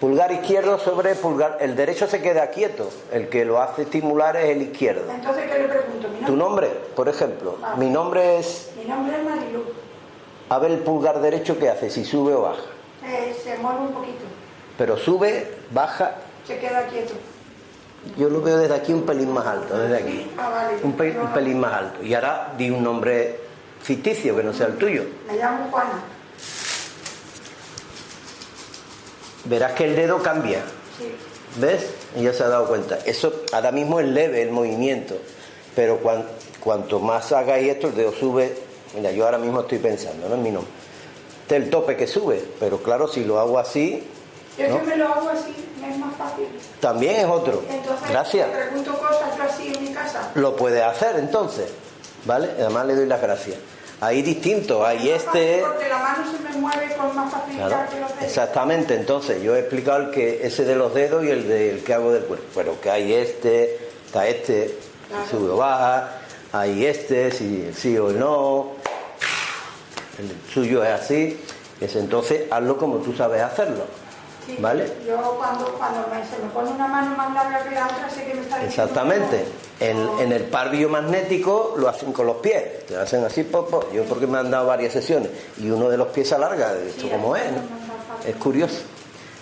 Pulgar 0.00 0.32
izquierdo 0.32 0.78
sobre 0.78 1.10
el 1.10 1.18
pulgar. 1.18 1.58
El 1.60 1.76
derecho 1.76 2.06
se 2.06 2.22
queda 2.22 2.48
quieto. 2.50 2.88
El 3.12 3.28
que 3.28 3.44
lo 3.44 3.60
hace 3.60 3.82
estimular 3.82 4.36
es 4.36 4.50
el 4.50 4.62
izquierdo. 4.62 5.12
Entonces, 5.12 5.50
¿qué 5.50 5.58
le 5.58 5.68
pregunto? 5.68 6.08
¿Tu 6.24 6.36
nombre, 6.36 6.68
por 6.94 7.08
ejemplo? 7.08 7.58
Mi 7.76 7.90
nombre 7.90 8.38
es. 8.38 8.70
Mi 8.78 8.84
nombre 8.88 9.18
es 9.18 9.24
Marilu. 9.24 9.64
A 10.48 10.58
ver 10.58 10.70
el 10.70 10.78
pulgar 10.78 11.20
derecho 11.20 11.58
qué 11.58 11.68
hace, 11.68 11.90
si 11.90 12.04
sube 12.04 12.32
o 12.32 12.42
baja. 12.42 12.62
Eh, 13.04 13.36
se 13.42 13.58
mueve 13.58 13.80
un 13.80 13.92
poquito, 13.92 14.24
Pero 14.78 14.96
sube, 14.96 15.54
baja. 15.70 16.14
se 16.46 16.58
queda 16.58 16.86
quieto. 16.86 17.14
Yo 18.16 18.28
lo 18.30 18.40
veo 18.42 18.56
desde 18.58 18.74
aquí 18.74 18.92
un 18.92 19.02
pelín 19.04 19.32
más 19.32 19.46
alto, 19.46 19.76
desde 19.78 19.96
aquí. 19.96 20.30
Ah, 20.38 20.48
vale. 20.48 20.78
Un, 20.82 20.92
pe- 20.92 21.12
Yo 21.14 21.20
un 21.22 21.32
pelín 21.32 21.60
más 21.60 21.72
alto. 21.74 22.02
Y 22.02 22.14
ahora 22.14 22.54
di 22.56 22.70
un 22.70 22.82
nombre 22.82 23.40
ficticio 23.82 24.34
que 24.36 24.42
no 24.42 24.52
sea 24.52 24.66
el 24.68 24.76
tuyo. 24.76 25.04
Me 25.26 25.36
llamo 25.36 25.68
Juana. 25.70 26.02
Verás 29.44 29.72
que 29.72 29.84
el 29.84 29.96
dedo 29.96 30.22
cambia. 30.22 30.62
Sí. 30.98 31.12
¿Ves? 31.60 31.86
Ya 32.16 32.32
se 32.32 32.42
ha 32.44 32.48
dado 32.48 32.66
cuenta. 32.68 32.98
Eso 33.06 33.32
ahora 33.52 33.72
mismo 33.72 34.00
es 34.00 34.06
leve 34.08 34.42
el 34.42 34.50
movimiento. 34.50 35.16
Pero 35.74 35.98
cuan- 35.98 36.26
cuanto 36.60 36.98
más 37.00 37.32
hagáis 37.32 37.68
esto, 37.68 37.88
el 37.88 37.94
dedo 37.94 38.12
sube. 38.12 38.56
Mira, 38.94 39.10
yo 39.12 39.24
ahora 39.24 39.38
mismo 39.38 39.60
estoy 39.60 39.78
pensando, 39.78 40.28
¿no? 40.28 40.34
En 40.34 40.42
mi 40.42 40.50
nombre. 40.50 40.70
Este 41.42 41.56
es 41.56 41.62
el 41.64 41.70
tope 41.70 41.96
que 41.96 42.06
sube. 42.06 42.42
Pero 42.60 42.78
claro, 42.82 43.08
si 43.08 43.24
lo 43.24 43.38
hago 43.38 43.58
así, 43.58 44.06
Yo 44.58 44.68
¿No? 44.68 44.80
que 44.80 44.86
me 44.86 44.96
lo 44.96 45.06
hago 45.14 45.28
así, 45.30 45.54
me 45.80 45.90
es 45.92 45.98
más 45.98 46.14
fácil. 46.16 46.46
también 46.80 47.16
es 47.16 47.26
otro. 47.26 47.62
Entonces, 47.70 48.10
Gracias. 48.10 48.50
te 48.50 48.56
pregunto 48.58 48.98
cosas 48.98 49.36
yo 49.36 49.42
así 49.44 49.72
en 49.74 49.84
mi 49.84 49.92
casa. 49.92 50.30
Lo 50.34 50.56
puedes 50.56 50.82
hacer 50.82 51.16
entonces. 51.16 51.70
¿Vale? 52.24 52.50
Además 52.58 52.86
le 52.86 52.96
doy 52.96 53.06
las 53.06 53.22
gracias. 53.22 53.56
Hay 54.00 54.22
distintos. 54.22 54.84
Hay 54.86 55.08
Es 55.08 55.14
más 55.16 55.24
fácil 55.24 55.40
este. 55.42 55.62
Porque 55.64 55.88
la 55.88 55.98
mano 55.98 56.24
se 56.30 56.38
me 56.42 56.56
mueve 56.60 56.94
con 56.96 57.16
más 57.16 57.32
facilidad 57.32 57.68
Claro, 57.68 57.90
que 57.90 58.00
los 58.00 58.08
dedos. 58.10 58.24
exactamente. 58.24 58.94
Entonces, 58.96 59.42
yo 59.42 59.54
he 59.56 59.60
explicado 59.60 59.98
el 60.02 60.10
que 60.10 60.46
ese 60.46 60.64
de 60.64 60.74
los 60.76 60.92
dedos 60.94 61.24
y 61.24 61.30
el 61.30 61.48
del 61.48 61.84
que 61.84 61.94
hago 61.94 62.12
del 62.12 62.24
cuerpo. 62.24 62.44
Pero 62.54 62.80
que 62.80 62.90
hay 62.90 63.12
este, 63.14 63.78
está 64.06 64.26
este, 64.26 64.76
Claro. 65.08 65.24
sube 65.30 65.48
o 65.50 65.56
baja, 65.56 66.10
hay 66.52 66.84
este, 66.86 67.30
si 67.30 67.70
sí 67.72 67.96
o 67.96 68.10
no. 68.10 68.72
El 70.18 70.52
suyo 70.52 70.82
es 70.84 70.90
así. 70.90 71.40
Es 71.80 71.94
entonces 71.96 72.42
hazlo 72.50 72.76
como 72.76 72.96
tú 72.98 73.14
sabes 73.14 73.40
hacerlo. 73.40 73.84
Sí, 74.48 74.56
¿Vale? 74.60 74.90
Yo 75.06 75.16
cuando, 75.36 75.66
cuando 75.74 76.06
me- 76.08 76.24
se 76.26 76.42
me 76.42 76.48
pone 76.50 76.70
una 76.70 76.88
mano 76.88 77.14
más 77.16 77.34
larga 77.34 77.62
que 77.68 77.74
la 77.74 77.84
otra, 77.86 78.08
sé 78.08 78.24
que 78.24 78.32
me 78.34 78.40
está 78.40 78.58
diciendo 78.58 78.82
Exactamente. 78.82 79.44
En, 79.78 80.08
en 80.20 80.32
el 80.32 80.44
par 80.44 80.70
biomagnético 80.70 81.74
lo 81.76 81.86
hacen 81.88 82.12
con 82.14 82.26
los 82.26 82.36
pies. 82.36 82.86
Te 82.86 82.96
hacen 82.96 83.22
así, 83.24 83.42
pop, 83.44 83.68
pop. 83.70 83.84
Yo 83.92 84.04
porque 84.04 84.26
me 84.26 84.38
han 84.38 84.50
dado 84.50 84.66
varias 84.66 84.94
sesiones. 84.94 85.30
Y 85.58 85.68
uno 85.70 85.90
de 85.90 85.98
los 85.98 86.08
pies 86.08 86.30
se 86.30 86.34
alarga. 86.36 86.72
¿Esto 86.78 87.02
Sí, 87.02 87.08
cómo 87.10 87.36
es? 87.36 87.44
no? 87.52 87.58
es 88.26 88.36
curioso. 88.36 88.78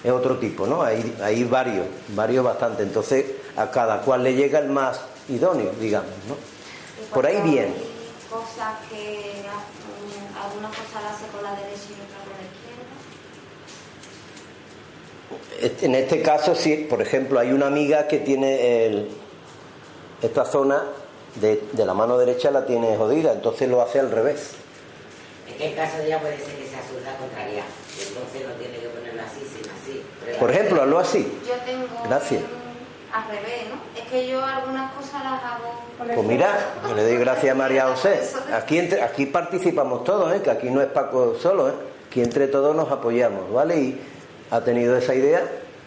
Es 0.03 0.11
otro 0.11 0.39
tipo, 0.39 0.67
¿no? 0.67 0.83
Hay, 0.83 1.17
hay 1.23 1.45
varios, 1.45 1.87
varios 2.09 2.45
bastante. 2.45 2.83
Entonces, 2.83 3.27
a 3.57 3.71
cada 3.71 4.01
cual 4.03 4.25
le 4.25 4.35
llega 4.35 4.59
el 4.59 4.69
más 4.71 5.01
idóneo, 5.29 5.71
digamos, 5.81 6.11
¿no? 6.29 6.35
Por 7.15 7.25
ahí 7.27 7.41
bien. 7.43 7.67
hay 7.75 8.29
Cosas 8.29 8.75
que 8.91 9.45
alguna 10.43 10.69
cosa 10.69 11.01
la 11.03 11.11
hace 11.15 11.27
con 11.33 11.43
la 11.45 11.51
derecha 11.53 11.87
y 11.91 11.95
otra 11.95 12.19
con 12.27 12.35
la 12.37 12.43
izquierda. 12.45 12.83
Este- 15.07 15.17
En 15.83 15.95
este 15.95 16.23
caso, 16.23 16.55
sí, 16.55 16.87
por 16.89 17.01
ejemplo, 17.03 17.39
hay 17.41 17.53
una 17.53 17.67
amiga 17.67 18.07
que 18.09 18.19
tiene 18.19 18.87
el- 18.87 19.09
esta 20.23 20.45
zona 20.45 20.83
de, 21.37 21.63
de 21.73 21.85
la 21.87 21.95
mano 21.95 22.19
derecha 22.19 22.51
la 22.51 22.65
tiene 22.67 22.97
jodida, 22.97 23.33
entonces 23.33 23.69
lo 23.69 23.83
hace 23.83 24.01
al 24.01 24.11
revés. 24.11 24.53
Es 25.49 25.55
que 25.57 25.67
en 25.69 25.75
caso 25.75 25.99
de 25.99 26.07
ella 26.07 26.21
puede 26.21 26.37
ser 26.39 26.55
que 26.57 26.67
sea 26.67 26.81
zurda 26.83 27.17
contraria. 27.19 27.63
Entonces 28.09 28.47
no 28.47 28.55
tiene 28.55 28.79
que 28.79 28.89
ponerlo 28.89 29.23
así, 29.23 29.41
sino 29.41 29.73
así. 29.75 30.03
Pero 30.25 30.39
Por 30.39 30.51
ejemplo, 30.51 30.83
hazlo 30.83 30.99
así. 30.99 31.39
Yo 31.47 31.55
tengo 31.65 31.87
Gracias. 32.09 32.43
al 33.13 33.29
revés, 33.29 33.63
¿no? 33.71 34.01
Es 34.03 34.09
que 34.11 34.27
yo 34.29 34.45
algunas 34.45 34.93
cosas 34.93 35.25
las 35.25 35.43
hago. 35.43 36.15
Pues 36.15 36.27
mira, 36.27 36.75
yo 36.87 36.95
le 36.95 37.03
doy 37.05 37.17
gracias 37.19 37.53
a 37.53 37.55
María 37.55 37.87
José. 37.89 38.21
Aquí, 38.53 38.79
entre, 38.79 39.01
aquí 39.03 39.27
participamos 39.27 40.05
todos, 40.05 40.35
¿eh? 40.35 40.43
que 40.43 40.51
aquí 40.51 40.69
no 40.69 40.83
es 40.83 40.89
Paco 40.89 41.35
solo, 41.41 41.69
¿eh? 41.71 41.73
aquí 42.09 42.21
entre 42.21 42.49
todos 42.49 42.75
nos 42.77 42.91
apoyamos, 42.91 43.51
¿vale? 43.53 43.77
Y 43.79 44.01
ha 44.51 44.61
tenido 44.61 44.97
esa 44.97 45.15
idea, 45.15 45.43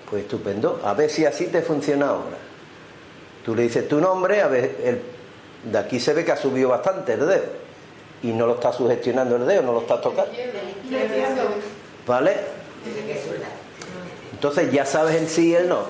pues 0.09 0.23
estupendo. 0.23 0.81
A 0.83 0.93
ver 0.93 1.09
si 1.09 1.25
así 1.25 1.47
te 1.47 1.61
funciona 1.61 2.09
ahora. 2.09 2.37
Tú 3.45 3.55
le 3.55 3.63
dices 3.63 3.87
tu 3.87 3.99
nombre, 3.99 4.41
a 4.41 4.47
ver, 4.47 4.75
el, 4.83 5.01
de 5.71 5.77
aquí 5.77 5.99
se 5.99 6.13
ve 6.13 6.25
que 6.25 6.31
ha 6.31 6.37
subido 6.37 6.69
bastante 6.69 7.13
el 7.13 7.27
dedo. 7.27 7.69
Y 8.21 8.27
no 8.33 8.45
lo 8.47 8.55
está 8.55 8.73
sugestionando 8.73 9.37
el 9.37 9.45
dedo, 9.45 9.61
no 9.61 9.73
lo 9.73 9.81
está 9.81 10.01
tocando. 10.01 10.31
¿vale? 12.05 12.35
Entonces 14.33 14.71
ya 14.71 14.85
sabes 14.85 15.15
el 15.15 15.27
sí 15.27 15.49
y 15.49 15.55
el 15.55 15.69
no. 15.69 15.85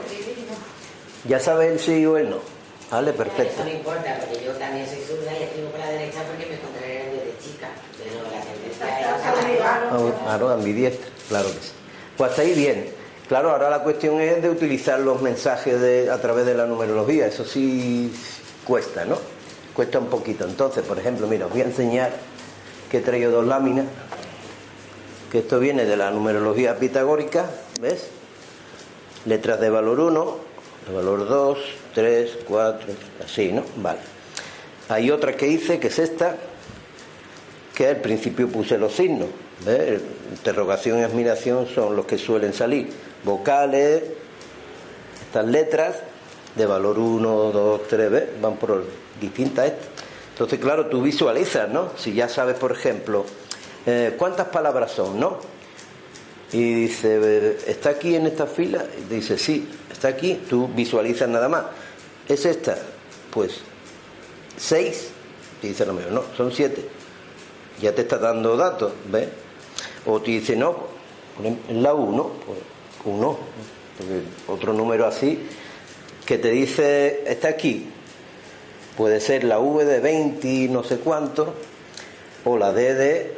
Ya 1.27 1.39
sabes 1.39 1.71
el 1.71 1.79
sí 1.79 2.05
o 2.05 2.17
el 2.17 2.29
no. 2.29 2.37
¿Vale? 2.91 3.13
Perfecto. 3.13 3.61
Eso 3.61 3.63
no 3.63 3.69
importa, 3.69 4.17
porque 4.19 4.43
yo 4.43 4.51
también 4.53 4.87
soy 4.87 4.97
zurda 5.01 5.31
y 5.39 5.43
escribo 5.43 5.69
con 5.69 5.79
la 5.79 5.89
derecha 5.91 6.23
porque 6.27 6.45
me 6.47 6.57
contrario 6.59 6.99
desde 7.13 7.37
chica. 7.39 7.67
Pero 7.97 8.23
la 8.23 8.41
sentencia 8.41 8.99
es. 8.99 9.61
Ah, 9.61 10.13
Claro, 10.23 10.49
ambidiestra, 10.49 11.07
claro 11.27 11.49
que 11.49 11.53
sí. 11.61 11.71
Pues 12.19 12.37
ahí 12.37 12.53
bien. 12.53 12.85
Claro, 13.29 13.51
ahora 13.51 13.69
la 13.69 13.81
cuestión 13.81 14.19
es 14.19 14.41
de 14.41 14.49
utilizar 14.49 14.99
los 14.99 15.21
mensajes 15.21 16.09
a 16.09 16.19
través 16.19 16.45
de 16.45 16.53
la 16.53 16.65
numerología. 16.65 17.27
Eso 17.27 17.45
sí 17.45 18.11
cuesta, 18.65 19.05
¿no? 19.05 19.17
Cuesta 19.73 19.99
un 19.99 20.07
poquito. 20.07 20.43
Entonces, 20.43 20.83
por 20.83 20.99
ejemplo, 20.99 21.27
mira, 21.27 21.45
os 21.45 21.51
voy 21.53 21.61
a 21.61 21.63
enseñar 21.63 22.11
que 22.91 22.97
he 22.97 22.99
traído 22.99 23.31
dos 23.31 23.47
láminas. 23.47 23.85
Que 25.31 25.39
esto 25.39 25.61
viene 25.61 25.85
de 25.85 25.95
la 25.95 26.11
numerología 26.11 26.77
pitagórica, 26.77 27.45
¿ves? 27.79 28.09
Letras 29.25 29.61
de 29.61 29.69
valor 29.69 30.01
1, 30.01 30.37
de 30.89 30.93
valor 30.93 31.25
2, 31.25 31.57
3, 31.95 32.39
4, 32.45 32.87
así, 33.23 33.53
¿no? 33.53 33.63
Vale. 33.77 33.99
Hay 34.89 35.09
otra 35.09 35.37
que 35.37 35.47
hice, 35.47 35.79
que 35.79 35.87
es 35.87 35.99
esta, 35.99 36.35
que 37.73 37.87
al 37.87 38.01
principio 38.01 38.49
puse 38.49 38.77
los 38.77 38.93
signos. 38.93 39.29
¿Ves? 39.65 40.01
Interrogación 40.31 40.99
y 40.99 41.03
admiración 41.03 41.67
son 41.67 41.95
los 41.95 42.05
que 42.05 42.17
suelen 42.17 42.53
salir. 42.53 42.89
Vocales, 43.23 44.03
estas 45.27 45.45
letras 45.45 45.95
de 46.55 46.65
valor 46.65 46.97
1, 46.99 47.51
2, 47.51 47.81
3, 47.87 48.11
¿ves? 48.11 48.23
van 48.41 48.57
por 48.57 48.83
distintas 49.19 49.65
estas. 49.65 49.87
Entonces, 50.31 50.59
claro, 50.59 50.85
tú 50.85 51.01
visualizas, 51.01 51.69
¿no? 51.69 51.89
Si 51.97 52.13
ya 52.13 52.29
sabes, 52.29 52.55
por 52.55 52.71
ejemplo, 52.71 53.25
eh, 53.85 54.15
cuántas 54.17 54.47
palabras 54.47 54.91
son, 54.91 55.19
¿no? 55.19 55.37
Y 56.51 56.73
dice, 56.73 57.19
eh, 57.21 57.57
¿está 57.67 57.89
aquí 57.89 58.15
en 58.15 58.25
esta 58.25 58.47
fila? 58.47 58.85
Y 58.97 59.13
dice, 59.13 59.37
sí, 59.37 59.67
está 59.91 60.07
aquí. 60.07 60.41
Tú 60.49 60.69
visualizas 60.69 61.27
nada 61.27 61.49
más. 61.49 61.65
¿Es 62.27 62.45
esta? 62.45 62.77
Pues, 63.31 63.59
seis. 64.57 65.09
Y 65.61 65.67
dice 65.67 65.85
lo 65.85 65.93
mismo, 65.93 66.11
no, 66.11 66.23
son 66.35 66.51
siete. 66.51 66.87
Ya 67.81 67.93
te 67.93 68.01
está 68.01 68.17
dando 68.17 68.55
datos, 68.57 68.93
¿ves? 69.11 69.27
O 70.05 70.21
te 70.21 70.31
dice, 70.31 70.55
no, 70.55 70.75
en 71.43 71.83
la 71.83 71.93
1, 71.93 72.31
pues 72.45 72.59
uno. 73.05 73.37
Porque 73.97 74.21
otro 74.47 74.73
número 74.73 75.05
así, 75.05 75.39
que 76.25 76.37
te 76.37 76.51
dice, 76.51 77.23
está 77.29 77.49
aquí. 77.49 77.89
Puede 78.95 79.19
ser 79.19 79.43
la 79.43 79.59
V 79.59 79.85
de 79.85 79.99
20 79.99 80.47
y 80.47 80.67
no 80.69 80.83
sé 80.83 80.99
cuánto, 80.99 81.53
o 82.45 82.57
la 82.57 82.71
D 82.73 82.93
de 82.95 83.33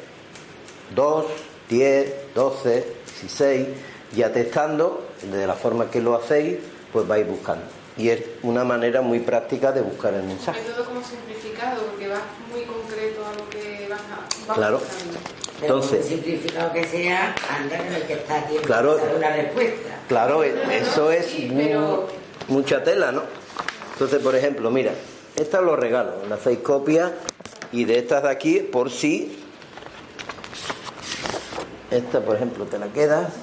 2, 0.95 1.25
10, 1.69 2.13
12, 2.35 2.85
16, 3.21 3.67
y 4.15 4.23
atestando, 4.23 5.07
de 5.31 5.47
la 5.47 5.53
forma 5.53 5.89
que 5.89 6.01
lo 6.01 6.15
hacéis, 6.15 6.57
pues 6.91 7.07
vais 7.07 7.27
buscando. 7.27 7.63
Y 7.97 8.09
es 8.09 8.21
una 8.43 8.63
manera 8.63 9.01
muy 9.01 9.19
práctica 9.19 9.71
de 9.71 9.81
buscar 9.81 10.13
el 10.13 10.23
mensaje. 10.23 10.59
Es 10.61 10.75
todo 10.75 10.85
como 10.85 11.01
simplificado, 11.03 11.83
porque 11.87 12.07
vas 12.07 12.21
muy 12.51 12.63
concreto 12.63 13.21
a 13.25 13.33
lo 13.39 13.49
que 13.49 13.87
vas 13.89 13.99
a 14.01 14.47
vas 14.47 14.57
Claro. 14.57 14.79
buscando. 14.79 15.40
Entonces- 15.61 16.05
simplificado 16.05 16.73
que 16.73 16.83
sea, 16.85 17.35
anda 17.49 17.77
no 17.77 17.95
hay 17.95 18.01
que 18.03 18.13
estar 18.13 18.43
aquí 18.43 18.55
Claro. 18.57 18.99
una 19.17 19.35
respuesta. 19.35 19.99
Claro, 20.07 20.43
e- 20.43 20.77
eso 20.77 21.11
es 21.11 21.25
Sí, 21.27 21.51
pero- 21.55 22.07
mucha 22.47 22.83
tela, 22.83 23.11
¿no? 23.11 23.23
Entonces, 23.93 24.19
por 24.21 24.35
ejemplo, 24.35 24.71
mira, 24.71 24.91
estas 25.35 25.61
los 25.61 25.77
regalo, 25.77 26.13
le 26.27 26.33
hacéis 26.33 26.59
copia 26.59 27.11
y 27.71 27.85
de 27.85 27.99
estas 27.99 28.23
de 28.23 28.29
aquí, 28.29 28.59
por 28.59 28.89
si, 28.89 29.37
esta, 31.91 32.19
por 32.21 32.35
ejemplo, 32.35 32.65
te 32.65 32.79
la 32.79 32.87
quedas. 32.87 33.33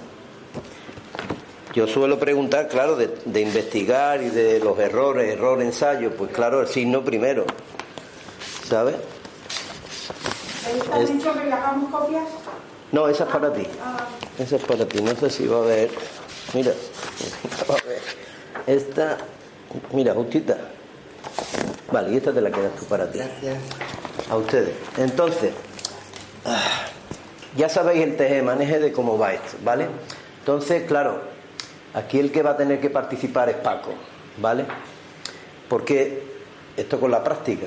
Yo 1.74 1.86
suelo 1.86 2.18
preguntar, 2.18 2.66
claro, 2.68 2.96
de, 2.96 3.08
de 3.24 3.40
investigar 3.40 4.22
y 4.22 4.30
de 4.30 4.58
los 4.58 4.78
errores, 4.78 5.32
error, 5.32 5.60
ensayo, 5.62 6.10
pues 6.16 6.32
claro, 6.32 6.60
el 6.62 6.66
signo 6.66 7.04
primero, 7.04 7.44
¿sabes? 8.68 8.96
¿Está 10.76 10.98
Es- 11.00 11.12
dicho 11.12 11.32
que 11.32 11.44
le 11.44 11.52
hagamos 11.52 11.90
copias? 11.90 12.24
No, 12.92 13.08
esa 13.08 13.24
es 13.24 13.30
para 13.30 13.52
ti. 13.52 13.66
Ah, 13.82 13.98
Esa 14.38 14.56
es 14.56 14.62
para 14.64 14.86
ti, 14.86 15.00
no 15.02 15.14
sé 15.16 15.30
si 15.30 15.46
va 15.46 15.56
a 15.58 15.60
haber. 15.60 15.90
Mira, 16.54 16.72
va 17.70 17.74
a 17.74 17.88
ver. 17.88 18.00
Esta, 18.66 19.18
mira, 19.92 20.14
justita. 20.14 20.56
Vale, 21.92 22.12
y 22.12 22.16
esta 22.16 22.32
te 22.32 22.40
la 22.40 22.50
quedas 22.50 22.72
tú 22.78 22.84
para 22.86 23.10
ti. 23.10 23.18
Gracias. 23.18 23.58
A 24.30 24.36
ustedes. 24.36 24.74
Entonces, 24.96 25.52
ah, 26.44 26.82
ya 27.56 27.68
sabéis 27.68 28.04
el 28.04 28.16
teje-maneje 28.16 28.78
de 28.78 28.92
cómo 28.92 29.18
va 29.18 29.32
esto, 29.34 29.56
¿vale? 29.64 29.86
Entonces, 30.40 30.84
claro, 30.86 31.20
aquí 31.94 32.18
el 32.18 32.30
que 32.32 32.42
va 32.42 32.50
a 32.50 32.56
tener 32.56 32.80
que 32.80 32.90
participar 32.90 33.48
es 33.48 33.56
Paco, 33.56 33.90
¿vale? 34.38 34.64
Porque 35.68 36.22
esto 36.76 37.00
con 37.00 37.10
la 37.10 37.22
práctica, 37.24 37.66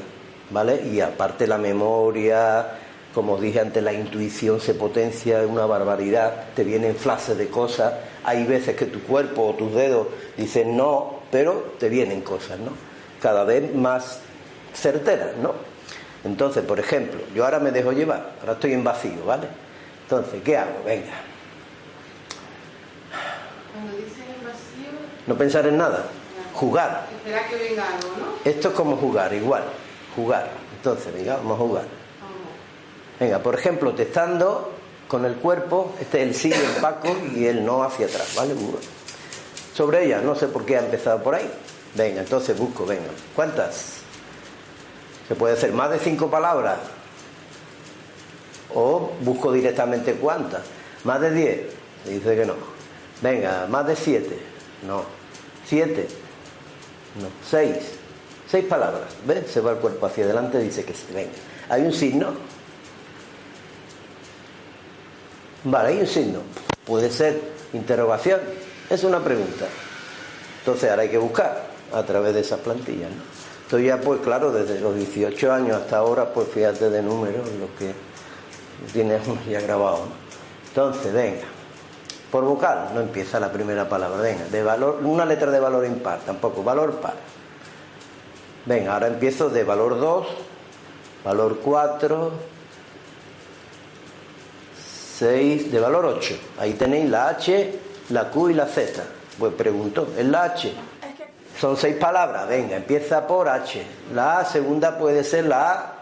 ¿vale? 0.51 0.81
Y 0.87 1.01
aparte 1.01 1.47
la 1.47 1.57
memoria, 1.57 2.79
como 3.13 3.37
dije 3.37 3.59
antes, 3.59 3.83
la 3.83 3.93
intuición 3.93 4.61
se 4.61 4.73
potencia 4.73 5.39
una 5.41 5.65
barbaridad, 5.65 6.45
te 6.55 6.63
vienen 6.63 6.95
flashes 6.95 7.37
de 7.37 7.47
cosas, 7.49 7.93
hay 8.23 8.45
veces 8.45 8.75
que 8.75 8.85
tu 8.85 9.01
cuerpo 9.01 9.47
o 9.47 9.53
tus 9.55 9.73
dedos 9.73 10.07
dicen 10.37 10.77
no, 10.77 11.19
pero 11.31 11.73
te 11.79 11.89
vienen 11.89 12.21
cosas, 12.21 12.59
¿no? 12.59 12.71
Cada 13.21 13.43
vez 13.43 13.73
más 13.75 14.19
certeras, 14.73 15.35
¿no? 15.37 15.53
Entonces, 16.23 16.63
por 16.63 16.79
ejemplo, 16.79 17.19
yo 17.35 17.43
ahora 17.43 17.59
me 17.59 17.71
dejo 17.71 17.91
llevar, 17.91 18.33
ahora 18.41 18.53
estoy 18.53 18.73
en 18.73 18.83
vacío, 18.83 19.25
¿vale? 19.25 19.47
Entonces, 20.03 20.41
¿qué 20.43 20.57
hago? 20.57 20.83
Venga. 20.85 21.13
Cuando 23.73 23.97
dices 23.97 24.19
el 24.19 24.45
vacío, 24.45 24.91
No 25.27 25.35
pensar 25.35 25.67
en 25.67 25.77
nada, 25.77 26.05
jugar. 26.53 27.07
espera 27.17 27.47
que 27.47 27.55
venga 27.55 27.85
algo, 27.87 28.09
¿no? 28.19 28.49
Esto 28.49 28.69
es 28.69 28.73
como 28.73 28.95
jugar, 28.97 29.33
igual, 29.33 29.63
jugar. 30.15 30.49
Entonces, 30.77 31.13
venga, 31.13 31.37
vamos 31.37 31.53
a 31.59 31.63
jugar. 31.63 31.83
Venga, 33.21 33.37
por 33.37 33.53
ejemplo, 33.53 33.93
testando 33.93 34.71
con 35.07 35.25
el 35.25 35.35
cuerpo, 35.35 35.93
este 36.01 36.23
es 36.23 36.27
el 36.27 36.33
sí 36.33 36.49
del 36.49 36.81
Paco 36.81 37.15
y 37.35 37.45
el 37.45 37.63
no 37.63 37.83
hacia 37.83 38.07
atrás, 38.07 38.33
¿vale? 38.35 38.55
Sobre 39.75 40.05
ella, 40.05 40.21
no 40.21 40.33
sé 40.33 40.47
por 40.47 40.65
qué 40.65 40.77
ha 40.77 40.79
empezado 40.79 41.21
por 41.21 41.35
ahí. 41.35 41.47
Venga, 41.93 42.21
entonces 42.21 42.57
busco, 42.57 42.83
venga. 42.83 43.11
¿Cuántas? 43.35 43.97
Se 45.27 45.35
puede 45.35 45.53
hacer 45.53 45.71
más 45.71 45.91
de 45.91 45.99
cinco 45.99 46.31
palabras. 46.31 46.79
O 48.73 49.11
busco 49.19 49.51
directamente 49.51 50.13
cuántas. 50.15 50.63
Más 51.03 51.21
de 51.21 51.31
diez. 51.31 51.61
Dice 52.05 52.35
que 52.35 52.45
no. 52.47 52.55
Venga, 53.21 53.67
más 53.69 53.85
de 53.85 53.95
siete. 53.95 54.39
No. 54.87 55.03
Siete. 55.67 56.07
No. 57.21 57.27
Seis. 57.47 57.77
Seis 58.49 58.65
palabras. 58.65 59.09
¿Ves? 59.27 59.51
Se 59.51 59.61
va 59.61 59.73
el 59.73 59.77
cuerpo 59.77 60.07
hacia 60.07 60.23
adelante 60.23 60.57
dice 60.57 60.83
que 60.83 60.95
sí. 60.95 61.05
Venga. 61.13 61.33
Hay 61.69 61.83
un 61.83 61.93
signo. 61.93 62.60
Vale, 65.63 65.89
hay 65.89 65.99
un 65.99 66.07
signo. 66.07 66.39
Puede 66.85 67.11
ser 67.11 67.39
interrogación. 67.73 68.39
Es 68.89 69.03
una 69.03 69.19
pregunta. 69.19 69.65
Entonces 70.59 70.89
ahora 70.89 71.03
hay 71.03 71.09
que 71.09 71.17
buscar 71.17 71.63
a 71.93 72.03
través 72.03 72.33
de 72.33 72.41
esas 72.41 72.59
plantillas. 72.59 73.09
¿no? 73.09 73.21
Esto 73.63 73.79
ya, 73.79 74.01
pues 74.01 74.19
claro, 74.21 74.51
desde 74.51 74.79
los 74.81 74.95
18 74.95 75.53
años 75.53 75.77
hasta 75.77 75.97
ahora, 75.97 76.33
pues 76.33 76.49
fíjate 76.49 76.89
de 76.89 77.01
números 77.01 77.47
lo 77.59 77.73
que 77.77 77.93
tienes 78.91 79.21
ya 79.49 79.61
grabado. 79.61 80.07
Entonces, 80.67 81.13
venga. 81.13 81.47
Por 82.31 82.45
vocal 82.45 82.91
no 82.93 83.01
empieza 83.01 83.39
la 83.39 83.51
primera 83.51 83.87
palabra. 83.87 84.21
Venga, 84.21 84.45
de 84.45 84.63
valor, 84.63 84.99
una 85.03 85.25
letra 85.25 85.51
de 85.51 85.59
valor 85.59 85.85
impar, 85.85 86.19
tampoco, 86.19 86.63
valor 86.63 86.95
par. 86.95 87.13
Venga, 88.65 88.93
ahora 88.93 89.07
empiezo 89.07 89.49
de 89.49 89.63
valor 89.63 89.99
2, 89.99 90.27
valor 91.25 91.59
4, 91.63 92.31
6, 95.21 95.71
de 95.71 95.79
valor 95.79 96.03
8. 96.03 96.35
Ahí 96.57 96.73
tenéis 96.73 97.07
la 97.07 97.27
H, 97.27 97.79
la 98.09 98.31
Q 98.31 98.49
y 98.49 98.53
la 98.55 98.65
Z. 98.65 99.03
Pues 99.37 99.53
pregunto, 99.53 100.07
¿es 100.17 100.25
la 100.25 100.45
H? 100.45 100.73
Son 101.59 101.77
seis 101.77 101.95
palabras, 101.97 102.47
venga, 102.47 102.75
empieza 102.75 103.27
por 103.27 103.47
H. 103.47 103.83
La 104.15 104.39
A 104.39 104.45
segunda 104.45 104.97
puede 104.97 105.23
ser 105.23 105.45
la 105.45 105.71
A, 105.71 105.93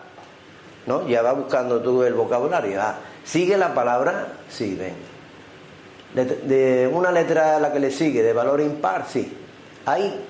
¿no? 0.85 1.05
Ya 1.05 1.21
va 1.21 1.33
buscando 1.33 1.81
tú 1.81 2.01
el 2.03 2.13
vocabulario. 2.13 2.81
A. 2.81 2.95
¿Sigue 3.25 3.57
la 3.57 3.73
palabra? 3.73 4.27
Sí, 4.49 4.79
venga. 4.79 6.37
De 6.47 6.89
una 6.91 7.11
letra 7.11 7.57
a 7.57 7.59
la 7.59 7.73
que 7.73 7.81
le 7.81 7.91
sigue, 7.91 8.23
de 8.23 8.31
valor 8.31 8.61
impar, 8.61 9.05
sí. 9.05 9.37
Ahí. 9.85 10.25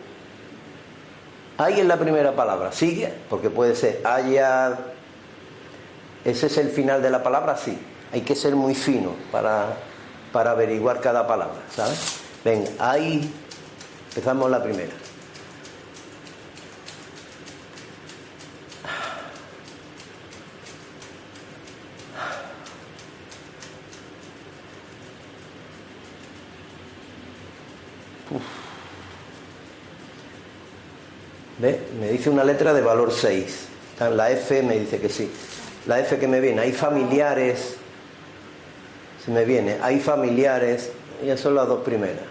Ahí 1.60 1.79
es 1.79 1.86
la 1.86 1.98
primera 1.98 2.36
palabra. 2.36 2.72
¿Sigue? 2.72 3.13
Porque 3.29 3.51
puede 3.51 3.75
ser 3.75 4.01
haya. 4.03 4.79
Ese 6.25 6.48
es 6.48 6.58
el 6.58 6.69
final 6.69 7.03
de 7.03 7.12
la 7.12 7.22
palabra, 7.22 7.55
sí. 7.55 7.77
Hay 8.12 8.22
que 8.22 8.36
ser 8.36 8.56
muy 8.56 8.74
fino 8.74 9.13
para, 9.32 9.78
para 10.32 10.51
averiguar 10.51 11.00
cada 11.00 11.28
palabra, 11.28 11.62
¿sabes? 11.74 12.20
Venga, 12.44 12.70
ahí 12.80 13.31
empezamos 14.10 14.50
la 14.50 14.64
primera. 14.64 14.94
¿Ve? 31.60 31.77
Me 32.00 32.10
dice 32.10 32.29
una 32.29 32.44
letra 32.44 32.74
de 32.74 32.81
valor 32.81 33.12
6. 33.12 33.68
La 34.16 34.31
F 34.31 34.64
me 34.64 34.79
dice 34.79 35.00
que 35.00 35.10
sí. 35.10 35.29
La 35.86 36.00
F 36.00 36.18
que 36.18 36.27
me 36.27 36.40
viene, 36.40 36.62
hay 36.62 36.72
familiares. 36.72 37.75
Se 39.25 39.32
me 39.32 39.46
viene, 39.46 39.77
hay 39.82 40.00
familiares. 40.00 40.92
Ya 41.25 41.36
son 41.38 41.55
las 41.55 41.68
dos 41.68 41.84
primeras. 41.84 42.24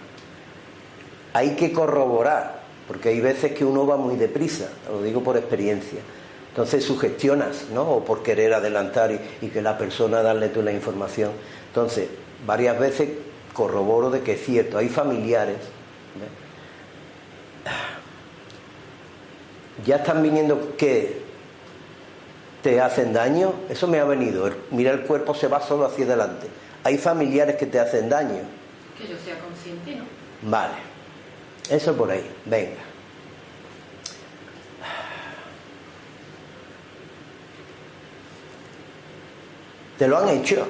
Hay 1.35 1.57
que 1.57 1.73
corroborar, 1.73 2.63
porque 2.87 3.11
hay 3.11 3.21
veces 3.21 3.53
que 3.53 3.65
uno 3.65 3.87
va 3.87 3.97
muy 3.97 4.17
deprisa, 4.17 4.71
lo 4.91 5.03
digo 5.03 5.23
por 5.23 5.37
experiencia. 5.37 6.01
Entonces 6.49 6.85
sugestionas, 6.85 7.67
¿no? 7.73 7.83
O 7.83 8.05
por 8.05 8.23
querer 8.23 8.55
adelantar 8.55 9.13
y, 9.13 9.49
que 9.49 9.63
la 9.63 9.77
persona 9.79 10.23
darle 10.23 10.49
tú 10.49 10.63
la 10.63 10.73
información. 10.73 11.31
Entonces, 11.69 12.09
varias 12.47 12.79
veces 12.79 13.11
corroboro 13.53 14.11
de 14.11 14.23
que 14.23 14.33
es 14.33 14.45
cierto, 14.45 14.79
hay 14.79 14.89
familiares. 14.89 15.59
Ya 19.85 19.97
están 19.97 20.23
viniendo 20.23 20.77
que 20.77 21.21
te 22.63 22.81
hacen 22.81 23.13
daño, 23.13 23.53
eso 23.69 23.87
me 23.87 24.01
ha 24.01 24.05
venido. 24.05 24.51
Mira, 24.71 24.91
el 24.91 25.03
cuerpo 25.03 25.35
se 25.35 25.47
va 25.47 25.61
solo 25.61 25.87
hacia 25.87 26.07
adelante. 26.07 26.49
Hay 26.89 26.97
familiares 26.97 27.57
que 27.57 27.67
te 27.67 27.79
hacen 27.79 28.09
daño. 28.09 28.41
Que 28.97 29.07
yo 29.07 29.19
sea 29.23 29.39
consciente, 29.41 29.95
¿no? 29.95 30.05
Vale. 30.51 30.73
Eso 31.69 31.95
por 31.95 32.11
ahí. 32.11 32.27
Venga. 32.47 32.79
¿Te 39.99 40.09
lo 40.09 40.17
han 40.17 40.31
hecho? 40.31 40.67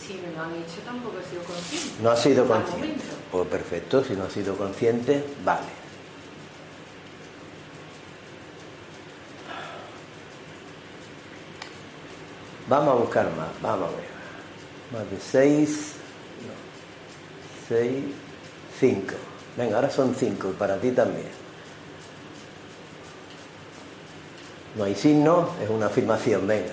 Si 0.00 0.14
me 0.14 0.32
lo 0.32 0.42
han 0.44 0.52
hecho, 0.52 0.80
tampoco 0.84 1.16
he 1.18 1.28
sido 1.28 1.42
consciente. 1.42 2.02
No 2.04 2.10
has 2.12 2.22
sido 2.22 2.46
consciente. 2.46 3.04
Pues 3.32 3.48
perfecto, 3.48 4.04
si 4.04 4.12
no 4.12 4.22
has 4.26 4.32
sido 4.32 4.56
consciente, 4.56 5.24
vale. 5.44 5.81
Vamos 12.72 12.88
a 12.88 12.94
buscar 13.00 13.26
más, 13.36 13.48
vamos 13.60 13.86
a 13.86 13.96
ver. 13.96 14.06
Más 14.94 15.10
de 15.10 15.20
seis, 15.20 15.92
no. 16.40 17.68
Seis, 17.68 18.02
cinco. 18.80 19.12
Venga, 19.58 19.76
ahora 19.76 19.90
son 19.90 20.14
cinco 20.14 20.52
para 20.58 20.78
ti 20.78 20.90
también. 20.92 21.28
No 24.74 24.84
hay 24.84 24.94
signo, 24.94 25.50
es 25.62 25.68
una 25.68 25.84
afirmación, 25.84 26.46
venga. 26.46 26.72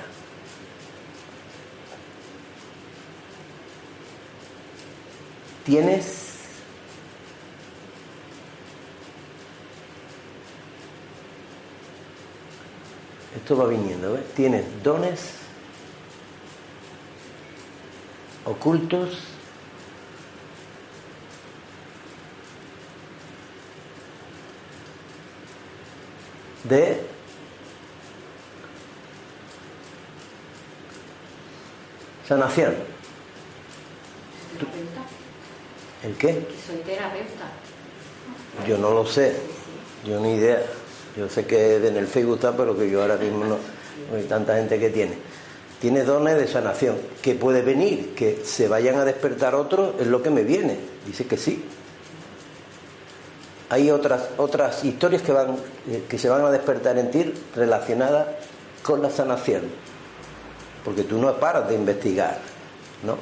Tienes 5.65 6.27
Esto 13.35 13.57
va 13.57 13.67
viniendo, 13.67 14.13
¿ves? 14.13 14.33
Tienes 14.33 14.63
dones 14.81 15.48
ocultos 18.49 19.09
de 26.63 27.01
sanación. 32.27 32.73
¿El 36.03 36.15
qué? 36.15 36.47
Soy 36.65 36.77
terapeuta. 36.77 37.45
Yo 38.67 38.77
no 38.77 38.91
lo 38.93 39.05
sé, 39.05 39.35
yo 40.05 40.19
ni 40.19 40.35
idea. 40.35 40.63
Yo 41.15 41.29
sé 41.29 41.45
que 41.45 41.75
en 41.75 41.97
el 41.97 42.07
Facebook 42.07 42.35
está, 42.35 42.55
pero 42.55 42.77
que 42.77 42.89
yo 42.89 43.01
ahora 43.01 43.17
mismo 43.17 43.45
no 43.45 43.57
hay 44.15 44.23
tanta 44.23 44.55
gente 44.55 44.79
que 44.79 44.89
tiene. 44.89 45.28
Tiene 45.81 46.03
dones 46.03 46.37
de 46.37 46.47
sanación, 46.47 46.97
que 47.21 47.35
puede 47.35 47.61
venir, 47.61 48.13
que 48.13 48.41
se 48.43 48.67
vayan 48.67 48.97
a 48.97 49.05
despertar 49.05 49.55
otros, 49.55 49.95
es 49.99 50.07
lo 50.07 50.21
que 50.21 50.29
me 50.29 50.43
viene. 50.43 50.77
Dice 51.05 51.25
que 51.25 51.37
sí. 51.37 51.63
Hay 53.69 53.89
otras, 53.89 54.29
otras 54.37 54.83
historias 54.83 55.21
que, 55.21 55.31
van, 55.31 55.55
eh, 55.89 56.03
que 56.09 56.17
se 56.17 56.27
van 56.27 56.43
a 56.43 56.51
despertar 56.51 56.97
en 56.97 57.11
ti 57.11 57.33
relacionadas 57.55 58.27
con 58.83 59.01
la 59.01 59.09
sanación. 59.09 59.61
Porque 60.83 61.03
tú 61.03 61.17
no 61.17 61.33
paras 61.39 61.69
de 61.69 61.75
investigar, 61.75 62.39
¿no? 63.03 63.17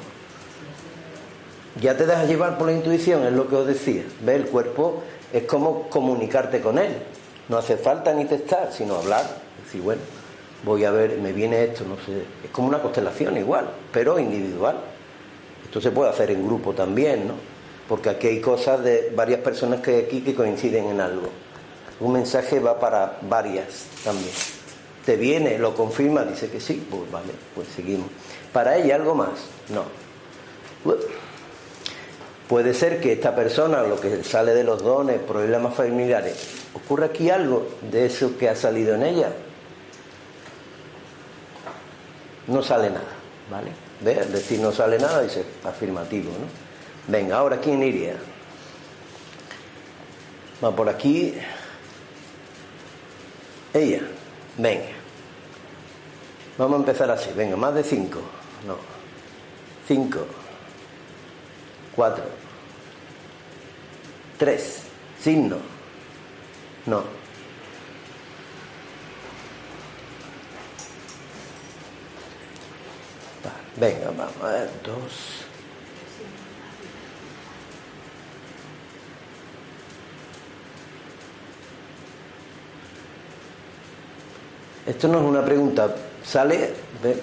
Ya 1.80 1.96
te 1.96 2.06
dejas 2.06 2.26
llevar 2.26 2.58
por 2.58 2.66
la 2.66 2.72
intuición, 2.72 3.24
es 3.24 3.32
lo 3.32 3.48
que 3.48 3.56
os 3.56 3.66
decía. 3.66 4.04
Ve, 4.22 4.34
el 4.34 4.46
cuerpo 4.46 5.02
es 5.32 5.44
como 5.44 5.88
comunicarte 5.88 6.60
con 6.60 6.78
él. 6.78 6.96
No 7.48 7.58
hace 7.58 7.76
falta 7.76 8.12
ni 8.14 8.24
testar, 8.24 8.72
sino 8.72 8.96
hablar. 8.96 9.24
Decir, 9.64 9.82
bueno, 9.82 10.00
voy 10.64 10.84
a 10.84 10.90
ver, 10.90 11.18
me 11.18 11.32
viene 11.32 11.64
esto, 11.64 11.84
no 11.84 11.96
sé. 11.96 12.22
Es 12.44 12.50
como 12.50 12.68
una 12.68 12.80
constelación 12.80 13.36
igual, 13.36 13.68
pero 13.92 14.18
individual. 14.18 14.76
Esto 15.64 15.80
se 15.80 15.90
puede 15.90 16.10
hacer 16.10 16.30
en 16.30 16.46
grupo 16.46 16.72
también, 16.72 17.28
¿no? 17.28 17.34
Porque 17.88 18.10
aquí 18.10 18.26
hay 18.26 18.40
cosas 18.40 18.82
de 18.82 19.12
varias 19.14 19.40
personas 19.40 19.80
que 19.80 19.90
hay 19.90 20.00
aquí 20.04 20.20
que 20.20 20.34
coinciden 20.34 20.86
en 20.86 21.00
algo. 21.00 21.28
Un 22.00 22.12
mensaje 22.12 22.60
va 22.60 22.78
para 22.78 23.18
varias 23.22 23.86
también. 24.04 24.32
Te 25.04 25.16
viene, 25.16 25.58
lo 25.58 25.74
confirma, 25.74 26.22
dice 26.24 26.50
que 26.50 26.60
sí, 26.60 26.86
pues 26.90 27.10
vale, 27.10 27.32
pues 27.54 27.68
seguimos. 27.74 28.08
Para 28.52 28.76
ella 28.76 28.94
algo 28.96 29.14
más, 29.14 29.30
no. 29.70 29.84
Puede 32.48 32.72
ser 32.72 33.00
que 33.00 33.12
esta 33.12 33.34
persona, 33.34 33.82
lo 33.82 34.00
que 34.00 34.22
sale 34.24 34.54
de 34.54 34.64
los 34.64 34.82
dones, 34.82 35.18
problemas 35.20 35.74
familiares, 35.74 36.48
ocurre 36.74 37.06
aquí 37.06 37.30
algo 37.30 37.68
de 37.90 38.06
eso 38.06 38.38
que 38.38 38.48
ha 38.48 38.56
salido 38.56 38.94
en 38.94 39.02
ella. 39.02 39.32
No 42.48 42.62
sale 42.62 42.90
nada, 42.90 43.12
¿vale? 43.50 43.70
¿Ve? 44.00 44.14
Decir, 44.26 44.60
no 44.60 44.72
sale 44.72 44.98
nada, 44.98 45.22
dice 45.22 45.44
afirmativo, 45.64 46.30
¿no? 46.30 46.46
Venga, 47.12 47.38
ahora 47.38 47.58
¿quién 47.58 47.82
iría? 47.82 48.16
Va 50.62 50.74
por 50.74 50.88
aquí. 50.88 51.34
Ella. 53.72 54.00
Venga. 54.56 54.88
Vamos 56.56 56.74
a 56.74 56.80
empezar 56.80 57.10
así. 57.10 57.30
Venga, 57.36 57.56
más 57.56 57.74
de 57.74 57.84
cinco. 57.84 58.20
No. 58.66 58.76
Cinco. 59.86 60.26
Cuatro. 61.94 62.24
Tres. 64.36 64.82
Signo. 65.22 65.58
No. 66.86 67.17
Venga, 73.80 74.10
vamos 74.16 74.34
a 74.42 74.46
ver. 74.48 74.70
Dos. 74.84 75.44
Esto 84.86 85.06
no 85.08 85.18
es 85.18 85.24
una 85.24 85.44
pregunta. 85.44 85.94
Sale, 86.24 86.72
¿ves? 87.02 87.18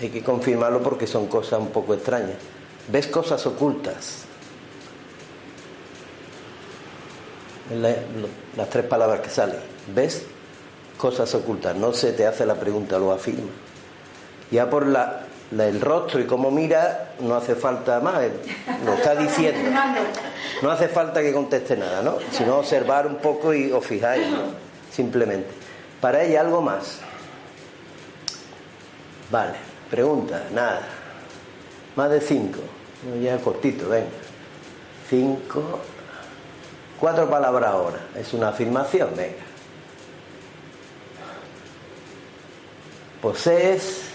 hay 0.00 0.08
que 0.08 0.22
confirmarlo 0.22 0.82
porque 0.82 1.06
son 1.06 1.26
cosas 1.26 1.60
un 1.60 1.68
poco 1.68 1.94
extrañas. 1.94 2.36
¿Ves 2.88 3.06
cosas 3.06 3.46
ocultas? 3.46 4.24
La, 7.78 7.94
las 8.56 8.70
tres 8.70 8.86
palabras 8.86 9.20
que 9.20 9.30
salen. 9.30 9.56
¿Ves 9.94 10.22
cosas 10.96 11.34
ocultas? 11.34 11.76
No 11.76 11.92
se 11.92 12.12
te 12.12 12.26
hace 12.26 12.44
la 12.44 12.54
pregunta, 12.54 12.98
lo 12.98 13.12
afirma. 13.12 13.50
Ya 14.50 14.70
por 14.70 14.86
la, 14.86 15.25
el 15.50 15.80
rostro 15.80 16.20
y 16.20 16.26
cómo 16.26 16.50
mira, 16.50 17.12
no 17.20 17.36
hace 17.36 17.54
falta 17.54 18.00
más, 18.00 18.20
lo 18.84 18.94
está 18.94 19.14
diciendo. 19.14 19.80
No 20.62 20.70
hace 20.70 20.88
falta 20.88 21.22
que 21.22 21.32
conteste 21.32 21.76
nada, 21.76 22.02
¿no? 22.02 22.18
Sino 22.32 22.58
observar 22.58 23.06
un 23.06 23.16
poco 23.16 23.54
y 23.54 23.70
os 23.70 23.84
fijáis, 23.84 24.28
¿no? 24.28 24.38
Simplemente. 24.90 25.48
Para 26.00 26.22
ella 26.22 26.40
algo 26.40 26.60
más. 26.60 27.00
Vale, 29.30 29.54
pregunta, 29.90 30.44
nada. 30.52 30.82
Más 31.94 32.10
de 32.10 32.20
cinco. 32.20 32.60
Ya 33.22 33.38
cortito, 33.38 33.88
venga. 33.88 34.06
Cinco. 35.08 35.80
Cuatro 36.98 37.28
palabras 37.28 37.70
ahora. 37.70 37.98
Es 38.16 38.32
una 38.32 38.48
afirmación, 38.48 39.10
venga. 39.16 39.44
Posees. 43.20 44.05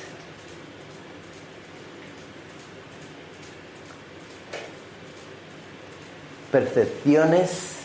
Percepciones 6.51 7.77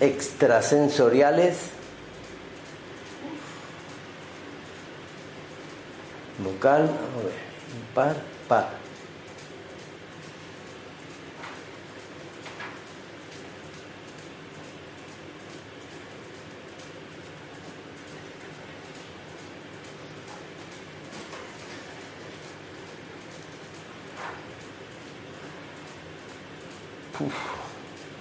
extrasensoriales 0.00 1.56
vocal, 6.38 6.82
a 6.82 7.22
ver, 7.22 7.32
impar, 7.88 8.16
par. 8.48 8.77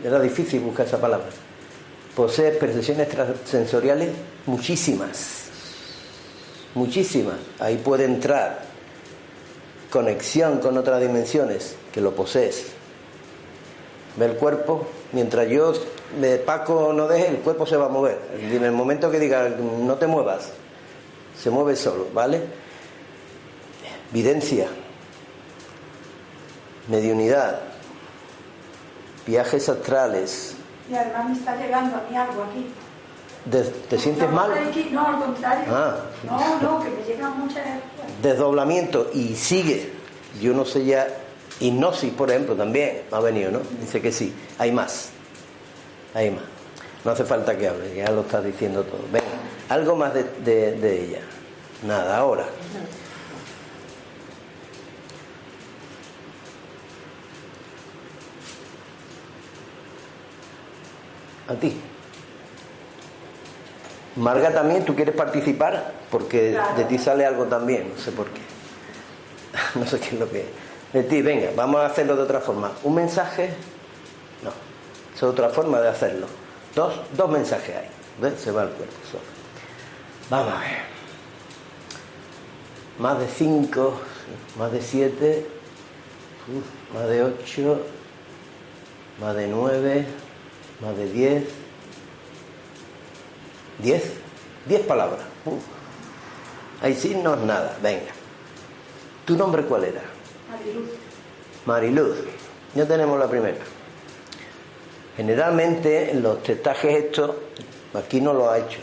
Era 0.08 0.20
difícil 0.20 0.62
buscar 0.62 0.86
esa 0.86 1.00
palabra. 1.00 1.28
Posee 2.16 2.52
percepciones 2.52 3.08
extrasensoriales 3.08 4.10
muchísimas 4.46 5.48
muchísimas. 6.78 7.36
Ahí 7.60 7.78
puede 7.78 8.06
entrar 8.06 8.60
conexión 9.90 10.60
con 10.60 10.78
otras 10.78 11.02
dimensiones 11.02 11.76
que 11.92 12.00
lo 12.00 12.16
posees. 12.16 12.68
Ve 14.16 14.26
el 14.26 14.36
cuerpo, 14.36 14.88
mientras 15.12 15.50
yo 15.50 15.74
de 16.20 16.38
Paco 16.38 16.94
no 16.94 17.08
deje, 17.08 17.28
el 17.28 17.38
cuerpo 17.38 17.66
se 17.66 17.78
va 17.78 17.88
a 17.88 17.90
mover. 17.90 18.20
En 18.40 18.64
el 18.64 18.72
momento 18.72 19.12
que 19.12 19.20
diga 19.20 19.50
no 19.50 19.96
te 19.96 20.08
muevas, 20.08 20.52
se 21.40 21.50
mueve 21.50 21.76
solo, 21.76 22.08
¿vale? 22.14 22.42
Videncia, 24.12 24.68
mediunidad, 26.88 27.60
viajes 29.28 29.70
astrales. 29.70 30.56
Y 30.90 30.96
además 30.96 31.30
me 31.30 31.36
está 31.36 31.56
llegando 31.56 31.98
a 31.98 32.02
mí 32.10 32.16
algo 32.16 32.44
aquí. 32.44 32.68
¿Te 33.90 33.98
sientes 33.98 34.30
mal? 34.32 34.52
No, 34.92 35.08
al 35.08 35.20
contrario. 35.20 35.66
Ah. 35.70 35.96
No, 36.24 36.60
no, 36.62 36.84
que 36.84 36.90
me 36.90 37.04
llegan 37.04 37.40
muchas. 37.40 37.64
Desdoblamiento 38.22 39.10
y 39.14 39.36
sigue. 39.36 39.92
Yo 40.42 40.54
no 40.54 40.66
sé 40.66 40.86
ya. 40.86 41.08
Hipnosis, 41.60 42.14
por 42.14 42.30
ejemplo, 42.30 42.56
también 42.56 43.04
ha 43.12 43.20
venido, 43.20 43.52
¿no? 43.52 43.60
Dice 43.82 44.02
que 44.02 44.12
sí. 44.12 44.34
Hay 44.60 44.72
más. 44.72 45.10
Hay 46.14 46.32
más. 46.32 46.44
No 47.04 47.12
hace 47.12 47.24
falta 47.24 47.58
que 47.58 47.68
hable, 47.68 47.96
ya 47.96 48.12
lo 48.12 48.22
estás 48.22 48.44
diciendo 48.44 48.84
todo. 48.84 49.00
Venga, 49.12 49.26
algo 49.70 49.96
más 49.96 50.14
de, 50.14 50.24
de 50.44 51.04
ella. 51.04 51.20
Nada, 51.84 52.18
ahora. 52.18 52.46
A 61.48 61.54
ti. 61.56 61.80
Marga 64.18 64.52
también, 64.52 64.84
¿tú 64.84 64.96
quieres 64.96 65.16
participar? 65.16 65.94
Porque 66.10 66.60
de 66.76 66.84
ti 66.86 66.98
sale 66.98 67.26
algo 67.26 67.46
también, 67.46 67.92
no 67.96 68.02
sé 68.02 68.12
por 68.12 68.28
qué. 68.28 68.42
no 69.76 69.86
sé 69.86 70.00
qué 70.00 70.08
es 70.08 70.20
lo 70.20 70.30
que 70.30 70.42
es. 70.42 70.48
De 70.94 71.04
ti, 71.04 71.22
venga, 71.22 71.50
vamos 71.56 71.82
a 71.82 71.86
hacerlo 71.86 72.16
de 72.16 72.24
otra 72.24 72.40
forma. 72.40 72.72
¿Un 72.84 72.96
mensaje? 72.96 73.50
No, 74.44 74.52
es 75.16 75.24
otra 75.24 75.50
forma 75.50 75.80
de 75.80 75.90
hacerlo. 75.90 76.28
Dos, 76.74 76.94
dos 77.16 77.30
mensajes 77.30 77.76
hay. 77.76 77.90
¿Ves? 78.22 78.40
Se 78.42 78.52
va 78.52 78.64
el 78.64 78.70
cuerpo 78.70 78.96
solo. 79.12 79.24
Vamos 80.30 80.54
a 80.54 80.60
ver. 80.60 80.78
Más 83.00 83.20
de 83.20 83.28
cinco, 83.28 83.94
más 84.58 84.72
de 84.72 84.82
siete, 84.82 85.46
más 86.94 87.08
de 87.08 87.24
ocho, 87.24 87.82
más 89.22 89.36
de 89.36 89.48
nueve, 89.48 90.08
más 90.82 90.98
de 90.98 91.12
diez. 91.12 91.44
¿Diez? 93.80 94.04
Diez 94.68 94.82
palabras. 94.82 95.26
Hay 96.82 96.94
signos, 96.96 97.40
nada. 97.40 97.78
Venga. 97.82 98.12
¿Tu 99.26 99.36
nombre 99.36 99.64
cuál 99.64 99.86
era? 99.86 100.02
Mariluz. 100.50 100.90
Mariluz. 101.66 102.18
Ya 102.76 102.86
tenemos 102.86 103.20
la 103.20 103.28
primera. 103.28 103.58
Generalmente 105.16 106.12
en 106.12 106.22
los 106.22 106.44
testajes 106.44 107.06
estos, 107.06 107.36
aquí 107.94 108.22
no 108.22 108.34
lo 108.34 108.50
ha 108.52 108.60
hecho. 108.60 108.80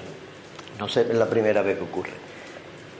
No 0.79 0.89
sé, 0.89 1.03
es 1.03 1.15
la 1.15 1.27
primera 1.27 1.63
vez 1.63 1.79
que 1.79 1.85
ocurre. 1.85 2.11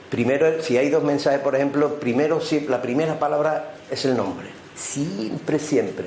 Primero, 0.09 0.61
si 0.61 0.77
hay 0.77 0.89
dos 0.89 1.03
mensajes, 1.03 1.41
por 1.41 1.55
ejemplo, 1.55 1.99
primero 1.99 2.39
la 2.69 2.81
primera 2.81 3.19
palabra 3.19 3.75
es 3.91 4.05
el 4.05 4.15
nombre. 4.15 4.47
Siempre, 4.75 5.59
siempre. 5.59 6.05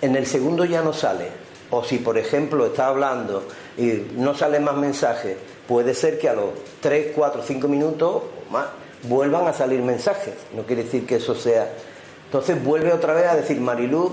En 0.00 0.14
el 0.14 0.26
segundo 0.26 0.64
ya 0.64 0.82
no 0.82 0.92
sale. 0.92 1.28
O 1.74 1.82
si, 1.82 1.98
por 1.98 2.18
ejemplo, 2.18 2.66
está 2.66 2.86
hablando 2.88 3.44
y 3.78 4.04
no 4.14 4.34
salen 4.34 4.62
más 4.62 4.76
mensajes, 4.76 5.36
puede 5.66 5.94
ser 5.94 6.18
que 6.18 6.28
a 6.28 6.34
los 6.34 6.50
3, 6.80 7.12
4, 7.16 7.42
5 7.42 7.66
minutos 7.66 8.22
más 8.50 8.66
vuelvan 9.04 9.48
a 9.48 9.52
salir 9.54 9.80
mensajes. 9.80 10.34
No 10.54 10.62
quiere 10.64 10.84
decir 10.84 11.06
que 11.06 11.16
eso 11.16 11.34
sea. 11.34 11.72
Entonces 12.26 12.62
vuelve 12.62 12.92
otra 12.92 13.14
vez 13.14 13.26
a 13.26 13.34
decir 13.36 13.58
Mariluz, 13.60 14.12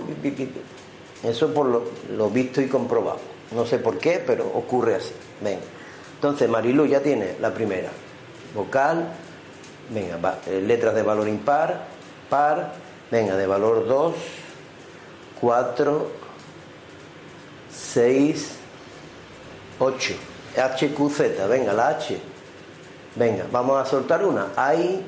eso 1.24 1.54
por 1.54 1.66
lo, 2.10 2.30
visto 2.30 2.62
y 2.62 2.68
comprobado. 2.68 3.20
No 3.52 3.66
sé 3.66 3.78
por 3.78 3.98
qué, 3.98 4.24
pero 4.26 4.46
ocurre 4.48 4.96
así. 4.96 5.12
Venga. 5.42 5.60
Entonces, 6.16 6.50
Marilu 6.50 6.86
ya 6.86 7.02
tiene 7.02 7.36
la 7.42 7.54
primera. 7.54 7.90
Vocal, 8.56 9.06
venga, 9.90 10.18
va- 10.18 10.40
eh, 10.48 10.62
letras 10.66 10.94
de 10.96 11.02
valor 11.04 11.28
impar, 11.28 11.86
par, 12.30 12.74
venga, 13.12 13.36
de 13.38 13.48
valor 13.48 13.88
2, 13.88 14.14
4, 15.42 16.19
6, 17.72 18.52
8. 19.80 20.14
HQZ, 20.56 21.48
venga, 21.48 21.74
la 21.74 21.90
H. 21.90 22.20
Venga, 23.16 23.46
vamos 23.52 23.82
a 23.82 23.86
soltar 23.86 24.26
una. 24.26 24.48
Hay, 24.56 25.06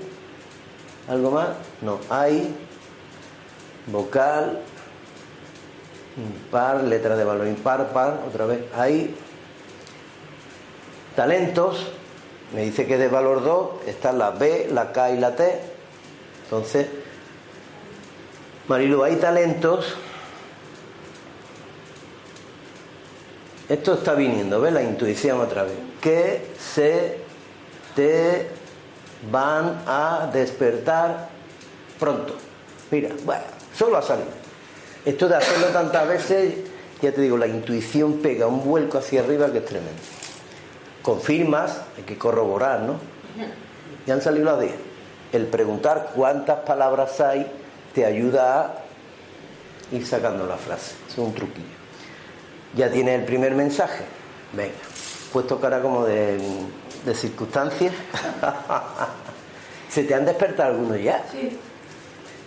¿algo 1.08 1.32
más? 1.32 1.50
No, 1.82 2.00
hay, 2.10 2.56
vocal, 3.88 4.60
impar, 6.18 6.84
letra 6.84 7.16
de 7.16 7.24
valor 7.24 7.48
impar, 7.48 7.92
par, 7.92 8.22
otra 8.28 8.46
vez. 8.46 8.64
Hay 8.76 9.16
talentos, 11.16 11.88
me 12.54 12.62
dice 12.62 12.86
que 12.86 12.98
de 12.98 13.08
valor 13.08 13.44
2 13.44 13.70
están 13.88 14.18
la 14.18 14.32
B, 14.32 14.70
la 14.72 14.92
K 14.92 15.12
y 15.12 15.20
la 15.20 15.36
T. 15.36 15.60
Entonces, 16.46 16.88
Marilu, 18.68 19.04
hay 19.04 19.16
talentos. 19.18 19.96
Esto 23.72 23.94
está 23.94 24.16
viniendo, 24.16 24.60
¿ves? 24.60 24.74
La 24.74 24.84
intuición 24.84 25.40
otra 25.40 25.64
vez. 25.64 25.76
Que 26.02 26.46
se 26.60 27.20
te 27.96 28.50
van 29.32 29.84
a 29.88 30.30
despertar 30.34 31.30
pronto. 31.98 32.36
Mira, 32.92 33.12
bueno, 33.24 33.44
solo 33.74 33.96
ha 33.96 34.02
salido. 34.02 34.28
Esto 35.06 35.30
de 35.30 35.36
hacerlo 35.38 35.68
tantas 35.68 36.06
veces, 36.06 36.56
ya 37.02 37.14
te 37.14 37.22
digo, 37.22 37.38
la 37.38 37.48
intuición 37.48 38.16
pega 38.16 38.46
un 38.46 38.62
vuelco 38.66 38.98
hacia 38.98 39.22
arriba 39.22 39.50
que 39.54 39.60
es 39.60 39.66
tremendo. 39.66 40.02
Confirmas, 41.02 41.80
hay 41.96 42.04
que 42.04 42.18
corroborar, 42.18 42.82
¿no? 42.82 43.00
Ya 44.06 44.16
han 44.16 44.22
salido 44.22 44.48
las 44.48 44.60
10. 44.60 44.74
El 45.32 45.46
preguntar 45.46 46.12
cuántas 46.14 46.60
palabras 46.66 47.22
hay 47.22 47.50
te 47.94 48.06
ayuda 48.06 48.66
a 48.66 49.96
ir 49.96 50.06
sacando 50.06 50.46
la 50.46 50.58
frase. 50.58 50.94
Es 51.08 51.18
un 51.18 51.34
truquillo. 51.34 51.81
Ya 52.76 52.90
tienes 52.90 53.20
el 53.20 53.26
primer 53.26 53.54
mensaje. 53.54 54.04
Venga, 54.54 54.74
puesto 55.34 55.60
cara 55.60 55.82
como 55.82 56.06
de, 56.06 56.38
de 57.06 57.16
circunstancias. 57.16 57.94
¿Se 59.90 60.04
te 60.04 60.16
han 60.16 60.26
despertado 60.26 60.72
algunos 60.72 61.02
ya? 61.02 61.24
Sí. 61.32 61.58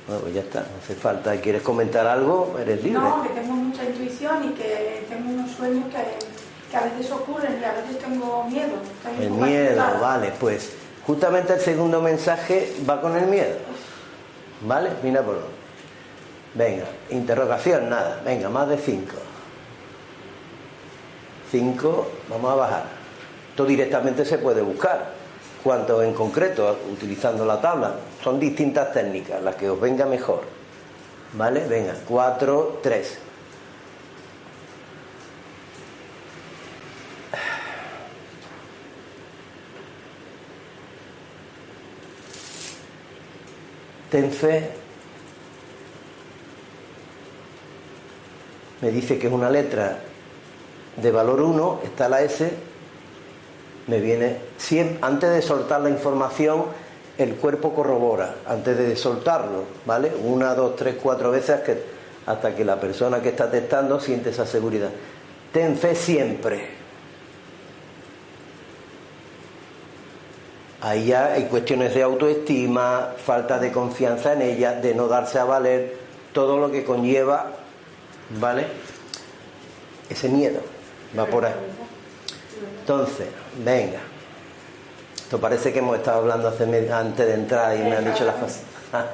Bueno, 0.06 0.22
pues 0.22 0.34
ya 0.34 0.40
está, 0.42 0.60
no 0.60 0.66
hace 0.82 0.94
falta. 0.94 1.36
¿Quieres 1.40 1.62
comentar 1.62 2.06
algo? 2.06 2.56
Eres 2.60 2.82
libre. 2.82 3.00
No, 3.00 3.22
que 3.22 3.30
tengo 3.30 3.52
mucha 3.54 3.84
intuición 3.84 4.44
y 4.44 4.54
que 4.54 5.06
tengo 5.08 5.30
unos 5.30 5.50
sueños 5.50 5.84
que, 5.86 6.70
que 6.70 6.76
a 6.76 6.84
veces 6.84 7.10
ocurren 7.10 7.58
y 7.60 7.64
a 7.64 7.72
veces 7.72 7.98
tengo 7.98 8.44
miedo. 8.44 8.74
El 9.20 9.30
miedo, 9.30 9.82
vale, 10.00 10.32
pues 10.38 10.72
justamente 11.06 11.54
el 11.54 11.60
segundo 11.60 12.02
mensaje 12.02 12.74
va 12.88 13.00
con 13.00 13.16
el 13.16 13.26
miedo. 13.26 13.56
¿Vale? 14.62 14.90
Mira 15.02 15.22
por. 15.22 15.38
Venga, 16.54 16.84
interrogación, 17.10 17.88
nada. 17.90 18.20
Venga, 18.24 18.48
más 18.48 18.68
de 18.68 18.78
cinco. 18.78 19.14
Cinco, 21.54 22.10
vamos 22.28 22.50
a 22.50 22.56
bajar. 22.56 22.82
Esto 23.50 23.64
directamente 23.64 24.24
se 24.24 24.38
puede 24.38 24.60
buscar. 24.60 25.12
¿Cuánto 25.62 26.02
en 26.02 26.12
concreto? 26.12 26.76
Utilizando 26.92 27.46
la 27.46 27.60
tabla. 27.60 27.94
Son 28.24 28.40
distintas 28.40 28.92
técnicas, 28.92 29.40
las 29.40 29.54
que 29.54 29.70
os 29.70 29.80
venga 29.80 30.04
mejor. 30.04 30.40
¿Vale? 31.34 31.64
Venga, 31.68 31.94
cuatro, 32.08 32.80
tres. 32.82 33.18
ten 44.10 44.32
fe. 44.32 44.70
Me 48.80 48.90
dice 48.90 49.20
que 49.20 49.28
es 49.28 49.32
una 49.32 49.50
letra 49.50 50.13
de 50.96 51.10
valor 51.10 51.40
1, 51.40 51.80
está 51.84 52.08
la 52.08 52.22
S, 52.22 52.50
me 53.86 54.00
viene 54.00 54.38
siempre, 54.56 54.98
antes 55.02 55.30
de 55.30 55.42
soltar 55.42 55.80
la 55.80 55.90
información, 55.90 56.64
el 57.18 57.34
cuerpo 57.36 57.74
corrobora, 57.74 58.36
antes 58.46 58.76
de 58.76 58.96
soltarlo, 58.96 59.64
¿vale? 59.86 60.12
Una, 60.24 60.54
dos, 60.54 60.76
tres, 60.76 60.96
cuatro 61.00 61.30
veces 61.30 61.60
que, 61.60 61.82
hasta 62.26 62.54
que 62.54 62.64
la 62.64 62.80
persona 62.80 63.20
que 63.20 63.28
está 63.28 63.50
testando 63.50 64.00
siente 64.00 64.30
esa 64.30 64.46
seguridad. 64.46 64.90
Ten 65.52 65.76
fe 65.76 65.94
siempre. 65.94 66.84
Ahí 70.80 71.06
ya 71.06 71.32
hay 71.32 71.44
cuestiones 71.44 71.94
de 71.94 72.02
autoestima, 72.02 73.14
falta 73.24 73.58
de 73.58 73.72
confianza 73.72 74.32
en 74.32 74.42
ella, 74.42 74.72
de 74.72 74.94
no 74.94 75.08
darse 75.08 75.38
a 75.38 75.44
valer, 75.44 75.96
todo 76.32 76.58
lo 76.58 76.70
que 76.70 76.84
conlleva, 76.84 77.52
¿vale? 78.38 78.66
Ese 80.10 80.28
miedo 80.28 80.73
va 81.18 81.26
por 81.26 81.44
ahí. 81.44 81.54
Entonces, 82.80 83.28
venga. 83.64 84.00
Esto 85.16 85.40
parece 85.40 85.72
que 85.72 85.78
hemos 85.78 85.96
estado 85.96 86.18
hablando 86.18 86.48
hace 86.48 86.64
antes 86.92 87.26
de 87.26 87.34
entrar 87.34 87.76
y 87.76 87.82
me 87.82 87.96
han 87.96 88.04
dicho 88.04 88.24
las 88.24 88.36
cosas. 88.36 88.62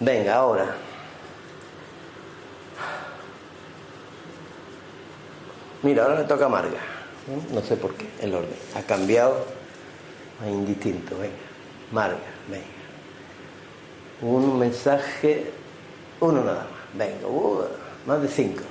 venga, 0.00 0.36
ahora. 0.36 0.76
Mira, 5.82 6.04
ahora 6.04 6.20
le 6.20 6.24
toca 6.24 6.46
a 6.46 6.48
Marga. 6.48 6.80
No 7.52 7.60
sé 7.62 7.76
por 7.76 7.94
qué, 7.94 8.08
el 8.22 8.34
orden. 8.34 8.56
Ha 8.76 8.82
cambiado 8.82 9.44
a 10.42 10.48
indistinto, 10.48 11.18
venga. 11.18 11.34
Marga, 11.90 12.18
venga. 12.48 12.64
Un 14.22 14.58
mensaje, 14.58 15.50
uno 16.20 16.44
nada 16.44 16.64
más. 16.64 16.76
Venga, 16.94 17.26
uh, 17.26 17.64
más 18.06 18.22
de 18.22 18.28
cinco. 18.28 18.62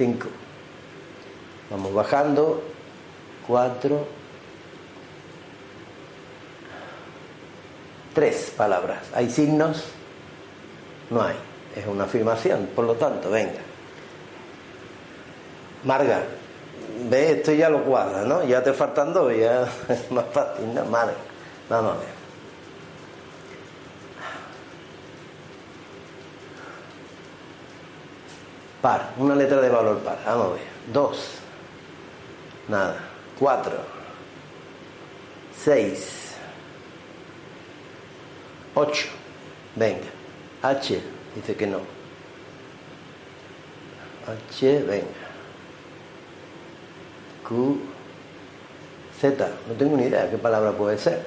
Cinco. 0.00 0.28
Vamos 1.70 1.92
bajando. 1.92 2.62
Cuatro. 3.46 4.06
Tres 8.14 8.54
palabras. 8.56 9.00
¿Hay 9.14 9.28
signos? 9.28 9.84
No 11.10 11.20
hay. 11.20 11.36
Es 11.76 11.86
una 11.86 12.04
afirmación, 12.04 12.70
por 12.74 12.86
lo 12.86 12.94
tanto, 12.94 13.28
venga. 13.28 13.60
Marga, 15.84 16.22
ve, 17.10 17.32
esto 17.32 17.52
ya 17.52 17.68
lo 17.68 17.84
cuadra, 17.84 18.22
¿no? 18.22 18.42
Ya 18.44 18.62
te 18.62 18.72
faltan 18.72 19.12
dos, 19.12 19.36
ya 19.36 19.64
es 19.90 20.10
más 20.10 20.24
fácil, 20.32 20.74
¿no? 20.74 20.86
Marga, 20.86 21.12
vamos 21.68 21.96
a 21.96 21.98
ver. 21.98 22.19
Par, 28.80 29.12
una 29.18 29.34
letra 29.34 29.60
de 29.60 29.68
valor 29.68 29.98
par, 29.98 30.18
vamos 30.24 30.46
a 30.46 30.50
ver. 30.54 30.62
Dos, 30.92 31.18
nada. 32.68 32.96
Cuatro, 33.38 33.76
seis, 35.56 36.34
ocho, 38.74 39.08
venga. 39.76 40.06
H, 40.62 41.00
dice 41.34 41.56
que 41.56 41.66
no. 41.66 41.78
H, 44.26 44.82
venga. 44.82 45.06
Q, 47.46 47.80
Z, 49.20 49.48
no 49.68 49.74
tengo 49.74 49.96
ni 49.96 50.04
idea 50.04 50.30
qué 50.30 50.38
palabra 50.38 50.72
puede 50.72 50.96
ser. 50.96 51.24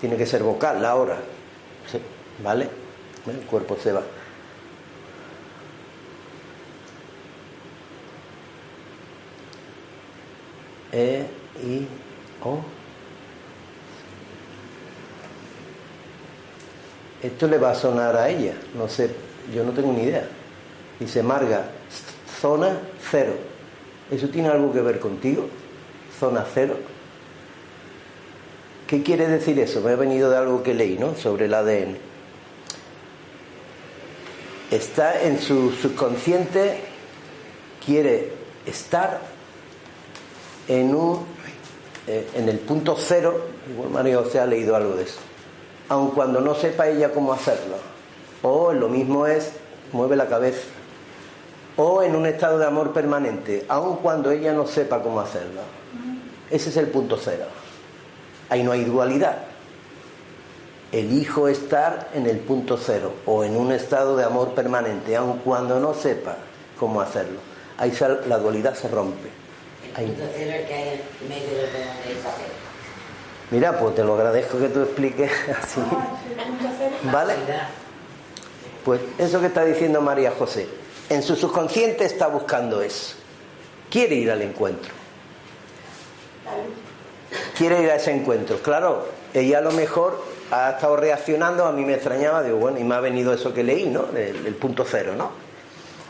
Tiene 0.00 0.16
que 0.16 0.26
ser 0.26 0.42
vocal 0.42 0.84
ahora. 0.84 1.16
Sí, 1.90 2.00
¿Vale? 2.42 2.68
El 3.26 3.40
cuerpo 3.46 3.76
se 3.82 3.92
va. 3.92 4.02
E, 10.96 11.26
I, 11.62 11.86
O. 12.42 12.58
Esto 17.22 17.46
le 17.48 17.58
va 17.58 17.72
a 17.72 17.74
sonar 17.74 18.16
a 18.16 18.30
ella, 18.30 18.54
no 18.74 18.88
sé, 18.88 19.10
yo 19.54 19.62
no 19.62 19.72
tengo 19.72 19.92
ni 19.92 20.04
idea. 20.04 20.26
Dice 20.98 21.22
Marga, 21.22 21.66
zona 22.40 22.78
cero. 23.10 23.34
¿Eso 24.10 24.28
tiene 24.28 24.48
algo 24.48 24.72
que 24.72 24.80
ver 24.80 24.98
contigo? 24.98 25.48
Zona 26.18 26.46
cero. 26.54 26.76
¿Qué 28.86 29.02
quiere 29.02 29.28
decir 29.28 29.58
eso? 29.58 29.82
Me 29.82 29.90
ha 29.90 29.96
venido 29.96 30.30
de 30.30 30.38
algo 30.38 30.62
que 30.62 30.72
leí, 30.72 30.96
¿no? 30.96 31.14
Sobre 31.14 31.44
el 31.44 31.54
ADN. 31.54 31.98
Está 34.70 35.22
en 35.22 35.40
su 35.40 35.72
subconsciente, 35.72 36.80
quiere 37.84 38.32
estar 38.64 39.35
en 40.68 40.94
un 40.94 41.36
eh, 42.08 42.28
en 42.34 42.48
el 42.48 42.60
punto 42.60 42.96
cero, 42.96 43.46
igual 43.68 43.90
Mario 43.90 44.24
se 44.30 44.38
ha 44.38 44.46
leído 44.46 44.76
algo 44.76 44.94
de 44.94 45.02
eso, 45.02 45.18
aun 45.88 46.12
cuando 46.12 46.40
no 46.40 46.54
sepa 46.54 46.88
ella 46.88 47.12
cómo 47.12 47.32
hacerlo. 47.32 47.76
O 48.42 48.72
lo 48.72 48.88
mismo 48.88 49.26
es, 49.26 49.52
mueve 49.92 50.14
la 50.14 50.28
cabeza. 50.28 50.62
o 51.78 52.02
en 52.02 52.16
un 52.16 52.24
estado 52.24 52.58
de 52.58 52.64
amor 52.64 52.92
permanente, 52.92 53.66
aun 53.68 53.96
cuando 53.96 54.30
ella 54.30 54.52
no 54.52 54.66
sepa 54.66 55.02
cómo 55.02 55.20
hacerlo. 55.20 55.60
Ese 56.50 56.70
es 56.70 56.76
el 56.76 56.86
punto 56.86 57.18
cero. 57.22 57.44
Ahí 58.48 58.62
no 58.62 58.72
hay 58.72 58.84
dualidad. 58.84 59.38
Elijo 60.92 61.48
estar 61.48 62.08
en 62.14 62.26
el 62.26 62.38
punto 62.38 62.78
cero 62.78 63.12
o 63.26 63.44
en 63.44 63.56
un 63.56 63.72
estado 63.72 64.16
de 64.16 64.24
amor 64.24 64.54
permanente, 64.54 65.16
aun 65.16 65.38
cuando 65.38 65.80
no 65.80 65.92
sepa 65.92 66.36
cómo 66.78 67.00
hacerlo. 67.00 67.40
Ahí 67.76 67.92
la 68.26 68.38
dualidad 68.38 68.74
se 68.74 68.88
rompe. 68.88 69.35
El 69.98 70.06
punto 70.06 70.24
cero 70.34 70.52
es 70.54 70.66
que 70.66 70.74
hay 70.74 70.88
en 71.22 71.28
medio 71.28 71.56
de 71.56 71.62
los 71.62 72.24
Mira, 73.50 73.78
pues 73.78 73.94
te 73.94 74.02
lo 74.02 74.14
agradezco 74.14 74.58
que 74.58 74.68
tú 74.68 74.82
expliques 74.82 75.30
así. 75.62 75.80
¿Vale? 77.12 77.34
Pues 78.84 79.00
eso 79.18 79.40
que 79.40 79.46
está 79.46 79.64
diciendo 79.64 80.00
María 80.00 80.32
José, 80.32 80.66
en 81.08 81.22
su 81.22 81.36
subconsciente 81.36 82.04
está 82.04 82.26
buscando 82.26 82.82
eso. 82.82 83.14
Quiere 83.90 84.16
ir 84.16 84.30
al 84.30 84.42
encuentro. 84.42 84.92
Quiere 87.56 87.82
ir 87.82 87.90
a 87.90 87.96
ese 87.96 88.12
encuentro. 88.12 88.58
Claro, 88.58 89.06
ella 89.32 89.58
a 89.58 89.60
lo 89.60 89.72
mejor 89.72 90.22
ha 90.50 90.70
estado 90.70 90.96
reaccionando, 90.96 91.64
a 91.64 91.72
mí 91.72 91.84
me 91.84 91.94
extrañaba, 91.94 92.42
digo, 92.42 92.58
bueno, 92.58 92.78
y 92.78 92.84
me 92.84 92.94
ha 92.94 93.00
venido 93.00 93.32
eso 93.32 93.52
que 93.52 93.64
leí, 93.64 93.86
¿no? 93.86 94.06
El, 94.16 94.54
punto 94.54 94.84
cero, 94.88 95.14
¿no? 95.16 95.30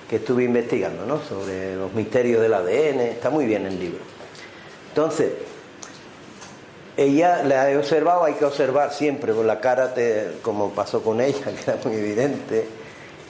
Que 0.08 0.16
estuve 0.16 0.44
investigando, 0.44 1.04
¿no? 1.04 1.20
Sobre 1.20 1.76
los 1.76 1.92
misterios 1.92 2.40
del 2.40 2.54
ADN, 2.54 3.00
está 3.00 3.30
muy 3.30 3.46
bien 3.46 3.66
el 3.66 3.78
libro. 3.78 4.00
Entonces, 4.90 5.32
ella 6.96 7.42
la 7.42 7.70
he 7.70 7.76
observado, 7.76 8.24
hay 8.24 8.34
que 8.34 8.44
observar 8.44 8.92
siempre, 8.92 9.34
con 9.34 9.46
la 9.46 9.60
cara, 9.60 9.92
como 10.42 10.70
pasó 10.70 11.02
con 11.02 11.20
ella, 11.20 11.44
que 11.44 11.70
era 11.70 11.78
muy 11.84 11.96
evidente, 11.96 12.66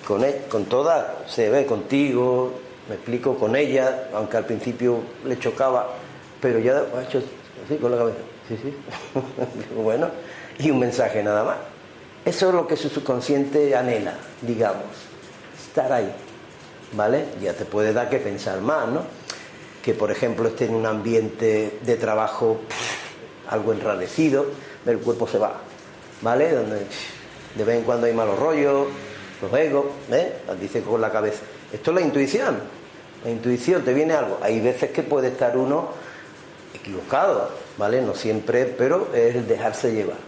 con, 0.07 0.25
e, 0.25 0.43
con 0.49 0.67
todas, 0.67 1.05
se 1.27 1.51
ve 1.51 1.67
contigo, 1.67 2.53
me 2.89 2.95
explico 2.95 3.37
con 3.37 3.57
ella, 3.57 4.09
aunque 4.15 4.37
al 4.37 4.45
principio 4.45 5.01
le 5.25 5.39
chocaba, 5.39 5.89
pero 6.41 6.61
ya 6.61 6.85
ha 6.97 7.03
hecho 7.03 7.21
así 7.65 7.77
con 7.77 7.91
la 7.91 7.99
cabeza, 7.99 8.19
sí, 8.49 8.57
sí, 8.63 8.75
bueno, 9.83 10.09
y 10.59 10.71
un 10.71 10.79
mensaje 10.79 11.23
nada 11.23 11.43
más. 11.43 11.57
Eso 12.25 12.49
es 12.49 12.55
lo 12.55 12.67
que 12.67 12.77
su 12.77 12.89
subconsciente 12.89 13.75
anhela, 13.75 14.15
digamos, 14.43 14.85
estar 15.67 15.93
ahí, 15.93 16.13
¿vale? 16.97 17.27
Ya 17.41 17.53
te 17.53 17.65
puede 17.65 17.93
dar 17.93 18.09
que 18.09 18.19
pensar 18.19 18.61
más, 18.61 18.89
¿no? 18.89 19.03
Que 19.85 19.95
por 19.95 20.11
ejemplo 20.11 20.49
esté 20.49 20.65
en 20.65 20.75
un 20.75 20.87
ambiente 20.87 21.79
de 21.83 21.97
trabajo 21.97 22.59
algo 23.49 23.73
enradecido, 23.73 24.47
el 24.87 24.99
cuerpo 24.99 25.29
se 25.29 25.39
va, 25.39 25.61
¿vale? 26.23 26.53
Donde 26.53 26.87
de 27.55 27.65
vez 27.65 27.79
en 27.79 27.85
cuando 27.85 28.07
hay 28.07 28.13
malos 28.13 28.39
rollos, 28.39 28.89
los 29.41 29.53
egos, 29.53 29.87
¿eh? 30.11 30.33
Dice 30.61 30.83
con 30.83 31.01
la 31.01 31.13
cabeza. 31.13 31.43
Esto 31.73 31.91
es 31.91 31.95
la 31.95 32.01
intuición. 32.01 32.59
La 33.25 33.31
intuición, 33.31 33.83
te 33.83 33.93
viene 33.93 34.15
algo. 34.15 34.39
Hay 34.43 34.61
veces 34.61 34.91
que 34.91 35.03
puede 35.03 35.29
estar 35.29 35.57
uno 35.57 35.89
equivocado, 36.75 37.51
¿vale? 37.79 38.01
No 38.03 38.15
siempre, 38.15 38.67
pero 38.67 39.09
es 39.15 39.35
el 39.37 39.47
dejarse 39.49 39.93
llevar. 39.93 40.19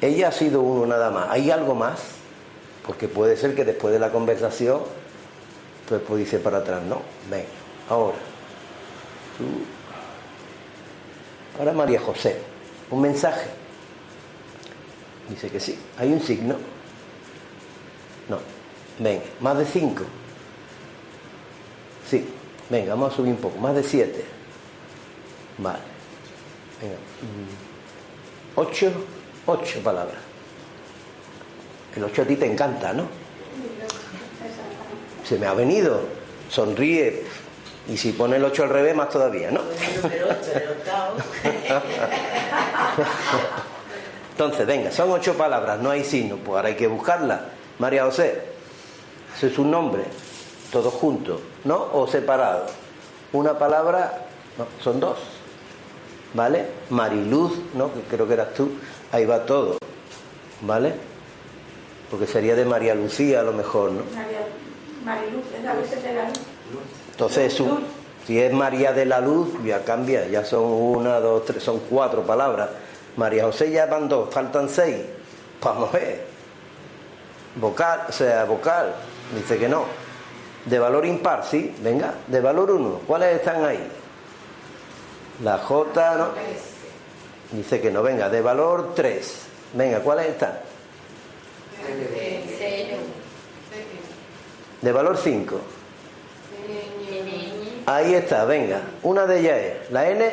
Ella 0.00 0.28
ha 0.28 0.32
sido 0.32 0.60
uno 0.60 0.86
nada 0.86 1.10
más. 1.10 1.28
¿Hay 1.30 1.50
algo 1.50 1.74
más? 1.74 2.00
Porque 2.88 3.06
puede 3.06 3.36
ser 3.36 3.54
que 3.54 3.66
después 3.66 3.92
de 3.92 4.00
la 4.00 4.10
conversación, 4.10 4.80
pues, 5.86 6.00
pues 6.00 6.20
dice 6.20 6.38
para 6.38 6.58
atrás, 6.58 6.82
no, 6.82 7.02
ven, 7.30 7.44
ahora, 7.90 8.16
Ahora 11.58 11.72
María 11.72 12.00
José, 12.00 12.40
un 12.90 13.02
mensaje. 13.02 13.46
Dice 15.28 15.50
que 15.50 15.60
sí. 15.60 15.78
¿Hay 15.98 16.12
un 16.12 16.20
signo? 16.20 16.56
No. 18.28 18.38
Venga, 18.98 19.24
más 19.40 19.58
de 19.58 19.66
cinco. 19.66 20.04
Sí. 22.08 22.26
Venga, 22.70 22.94
vamos 22.94 23.12
a 23.12 23.16
subir 23.16 23.32
un 23.32 23.38
poco. 23.38 23.58
Más 23.58 23.74
de 23.74 23.82
siete. 23.82 24.24
Vale. 25.58 25.78
Venga. 26.80 26.96
Mm. 26.96 28.60
Ocho. 28.60 28.92
Ocho 29.46 29.80
palabras. 29.82 30.27
El 31.96 32.04
ocho 32.04 32.22
a 32.22 32.24
ti 32.24 32.36
te 32.36 32.46
encanta, 32.46 32.92
¿no? 32.92 33.06
Se 35.24 35.38
me 35.38 35.46
ha 35.46 35.54
venido. 35.54 36.00
Sonríe. 36.50 37.24
Y 37.88 37.96
si 37.96 38.12
pone 38.12 38.36
el 38.36 38.44
8 38.44 38.64
al 38.64 38.68
revés, 38.68 38.94
más 38.94 39.08
todavía, 39.08 39.50
¿no? 39.50 39.62
Entonces, 44.32 44.66
venga, 44.66 44.92
son 44.92 45.10
ocho 45.10 45.34
palabras, 45.36 45.80
no 45.80 45.90
hay 45.90 46.04
signo, 46.04 46.36
pues 46.36 46.56
ahora 46.56 46.68
hay 46.68 46.76
que 46.76 46.86
buscarla. 46.86 47.46
María 47.78 48.04
José, 48.04 48.40
ese 49.36 49.48
es 49.48 49.58
un 49.58 49.70
nombre, 49.70 50.04
todos 50.70 50.94
juntos, 50.94 51.40
¿no? 51.64 51.88
O 51.92 52.06
separado. 52.06 52.66
Una 53.32 53.58
palabra, 53.58 54.26
son 54.80 55.00
dos, 55.00 55.18
¿vale? 56.34 56.66
Mariluz, 56.90 57.58
¿no? 57.74 57.92
Que 57.92 58.00
creo 58.02 58.28
que 58.28 58.34
eras 58.34 58.54
tú, 58.54 58.70
ahí 59.10 59.24
va 59.24 59.44
todo, 59.44 59.78
¿vale? 60.60 60.94
Porque 62.10 62.26
sería 62.26 62.54
de 62.54 62.64
María 62.64 62.94
Lucía 62.94 63.40
a 63.40 63.42
lo 63.42 63.52
mejor, 63.52 63.92
¿no? 63.92 64.02
María, 64.14 64.46
Mariluz, 65.04 65.44
es 65.56 65.64
la 65.64 65.74
de 65.74 66.14
la 66.14 66.28
luz. 66.28 66.38
Entonces, 67.10 67.62
si 68.26 68.40
es 68.40 68.52
María 68.52 68.92
de 68.92 69.06
la 69.06 69.20
Luz, 69.20 69.48
ya 69.64 69.84
cambia, 69.84 70.26
ya 70.28 70.44
son 70.44 70.64
una, 70.64 71.18
dos, 71.18 71.44
tres, 71.46 71.62
son 71.62 71.80
cuatro 71.90 72.22
palabras. 72.22 72.68
María 73.16 73.44
José 73.44 73.70
ya 73.70 73.86
van 73.86 74.08
dos, 74.08 74.32
faltan 74.32 74.68
seis. 74.68 74.98
Vamos 75.62 75.88
a 75.88 75.98
ver. 75.98 76.26
Vocal, 77.56 78.02
o 78.08 78.12
sea, 78.12 78.44
vocal, 78.44 78.94
dice 79.34 79.58
que 79.58 79.68
no. 79.68 79.84
De 80.66 80.78
valor 80.78 81.06
impar, 81.06 81.44
sí, 81.44 81.74
venga, 81.82 82.14
de 82.26 82.40
valor 82.40 82.70
uno. 82.70 83.00
¿Cuáles 83.06 83.36
están 83.36 83.64
ahí? 83.64 83.88
La 85.42 85.58
J, 85.58 86.16
¿no? 86.16 86.28
Dice 87.52 87.80
que 87.80 87.90
no, 87.90 88.02
venga, 88.02 88.28
de 88.28 88.42
valor 88.42 88.92
tres. 88.94 89.46
Venga, 89.72 90.00
¿cuáles 90.00 90.28
están? 90.28 90.52
De 94.80 94.92
valor 94.92 95.16
cinco. 95.16 95.60
Ahí 97.86 98.14
está, 98.14 98.44
venga. 98.44 98.82
Una 99.02 99.26
de 99.26 99.40
ellas 99.40 99.58
es 99.58 99.90
la 99.90 100.08
N. 100.08 100.30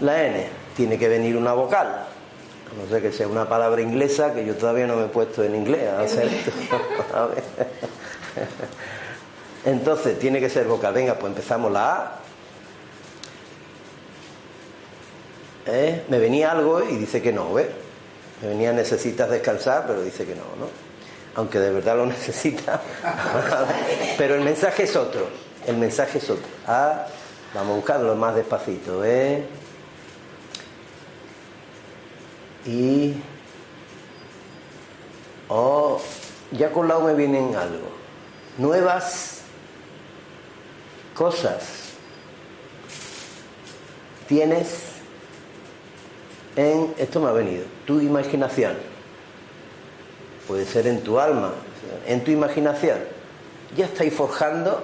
La 0.00 0.26
N. 0.26 0.48
Tiene 0.76 0.98
que 0.98 1.08
venir 1.08 1.36
una 1.36 1.52
vocal. 1.52 2.06
No 2.76 2.90
sé 2.90 3.00
que 3.00 3.12
sea 3.12 3.28
una 3.28 3.48
palabra 3.48 3.80
inglesa 3.80 4.34
que 4.34 4.44
yo 4.44 4.56
todavía 4.56 4.86
no 4.86 4.96
me 4.96 5.04
he 5.04 5.08
puesto 5.08 5.44
en 5.44 5.54
inglés 5.54 5.88
a 5.88 6.00
hacer 6.00 6.26
esto. 6.26 6.50
Entonces, 9.64 10.18
tiene 10.18 10.40
que 10.40 10.50
ser 10.50 10.66
vocal. 10.66 10.92
Venga, 10.92 11.14
pues 11.14 11.30
empezamos 11.30 11.72
la 11.72 11.94
A. 11.94 12.20
¿Eh? 15.66 16.04
Me 16.08 16.18
venía 16.18 16.52
algo 16.52 16.82
y 16.82 16.96
dice 16.96 17.20
que 17.20 17.32
no, 17.32 17.54
¿ves? 17.54 17.68
Me 18.42 18.48
venía 18.48 18.72
necesitas 18.72 19.30
descansar, 19.30 19.84
pero 19.86 20.02
dice 20.02 20.26
que 20.26 20.34
no, 20.34 20.44
¿no? 20.58 20.86
aunque 21.36 21.58
de 21.58 21.70
verdad 21.70 21.96
lo 21.96 22.06
necesita. 22.16 22.80
Pero 24.18 24.34
el 24.34 24.40
mensaje 24.40 24.82
es 24.84 24.96
otro. 24.96 25.28
El 25.66 25.76
mensaje 25.76 26.18
es 26.18 26.28
otro. 26.28 26.46
Ah, 26.66 27.06
vamos 27.54 27.72
a 27.72 27.76
buscarlo 27.76 28.16
más 28.16 28.34
despacito. 28.34 29.04
¿eh? 29.04 29.44
Y. 32.64 33.14
Oh, 35.48 36.00
ya 36.50 36.72
con 36.72 36.88
la 36.88 36.96
O 36.96 37.02
me 37.02 37.14
vienen 37.14 37.54
algo. 37.54 37.86
Nuevas 38.58 39.42
cosas 41.14 41.62
tienes 44.26 44.95
en. 46.56 46.94
Esto 46.98 47.20
me 47.20 47.28
ha 47.28 47.32
venido. 47.32 47.64
Tu 47.86 48.00
imaginación 48.00 48.74
puede 50.46 50.64
ser 50.64 50.86
en 50.86 51.02
tu 51.02 51.18
alma, 51.18 51.52
en 52.06 52.22
tu 52.22 52.30
imaginación. 52.30 52.98
Ya 53.76 53.86
estáis 53.86 54.14
forjando, 54.14 54.80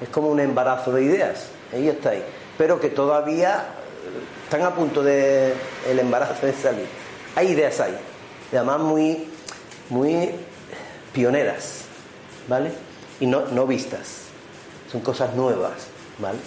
es 0.00 0.08
como 0.08 0.28
un 0.28 0.40
embarazo 0.40 0.92
de 0.92 1.04
ideas, 1.04 1.46
ahí 1.72 1.88
estáis, 1.88 2.22
pero 2.58 2.80
que 2.80 2.88
todavía 2.88 3.64
están 4.44 4.62
a 4.62 4.74
punto 4.74 5.02
de 5.02 5.54
el 5.88 5.98
embarazo 5.98 6.46
de 6.46 6.52
salir. 6.52 6.86
Hay 7.36 7.48
ideas 7.48 7.80
ahí, 7.80 7.96
además 8.52 8.80
muy, 8.80 9.28
muy 9.88 10.30
pioneras, 11.12 11.82
¿vale? 12.48 12.72
Y 13.20 13.26
no, 13.26 13.46
no 13.46 13.66
vistas, 13.66 14.22
son 14.90 15.00
cosas 15.00 15.34
nuevas, 15.34 15.86
¿vale? 16.18 16.38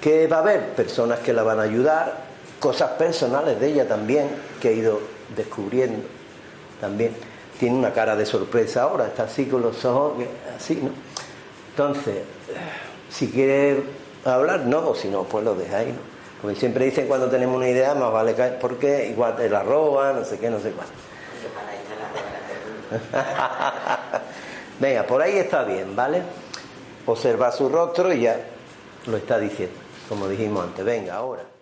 Que 0.00 0.28
va 0.28 0.36
a 0.36 0.40
haber 0.40 0.74
personas 0.74 1.18
que 1.18 1.32
la 1.32 1.42
van 1.42 1.58
a 1.58 1.64
ayudar, 1.64 2.25
cosas 2.60 2.90
personales 2.92 3.60
de 3.60 3.68
ella 3.68 3.88
también 3.88 4.28
que 4.60 4.70
he 4.70 4.74
ido 4.74 5.00
descubriendo 5.36 6.16
también 6.80 7.14
tiene 7.58 7.76
una 7.76 7.92
cara 7.92 8.16
de 8.16 8.26
sorpresa 8.26 8.82
ahora, 8.82 9.06
está 9.06 9.24
así 9.24 9.46
con 9.46 9.62
los 9.62 9.84
ojos, 9.84 10.24
así, 10.56 10.76
¿no? 10.76 10.90
Entonces, 11.70 12.18
si 13.10 13.28
quiere 13.28 13.82
hablar, 14.24 14.60
no, 14.60 14.90
o 14.90 14.94
si 14.94 15.08
no, 15.08 15.24
pues 15.24 15.44
lo 15.44 15.54
dejáis, 15.54 15.88
¿no? 15.88 16.00
Porque 16.42 16.58
siempre 16.58 16.84
dicen 16.84 17.06
cuando 17.06 17.28
tenemos 17.28 17.56
una 17.56 17.68
idea, 17.68 17.94
más 17.94 18.12
vale 18.12 18.34
caer, 18.34 18.58
porque 18.58 19.08
igual 19.08 19.36
te 19.36 19.48
la 19.48 19.62
roban, 19.62 20.16
no 20.16 20.24
sé 20.24 20.38
qué, 20.38 20.50
no 20.50 20.60
sé 20.60 20.72
cuál. 20.72 20.86
Venga, 24.80 25.04
por 25.04 25.22
ahí 25.22 25.38
está 25.38 25.64
bien, 25.64 25.96
¿vale? 25.96 26.22
Observa 27.06 27.50
su 27.52 27.68
rostro 27.68 28.12
y 28.12 28.20
ya 28.20 28.38
lo 29.06 29.16
está 29.16 29.38
diciendo, 29.38 29.76
como 30.08 30.28
dijimos 30.28 30.64
antes. 30.64 30.84
Venga, 30.84 31.14
ahora. 31.14 31.55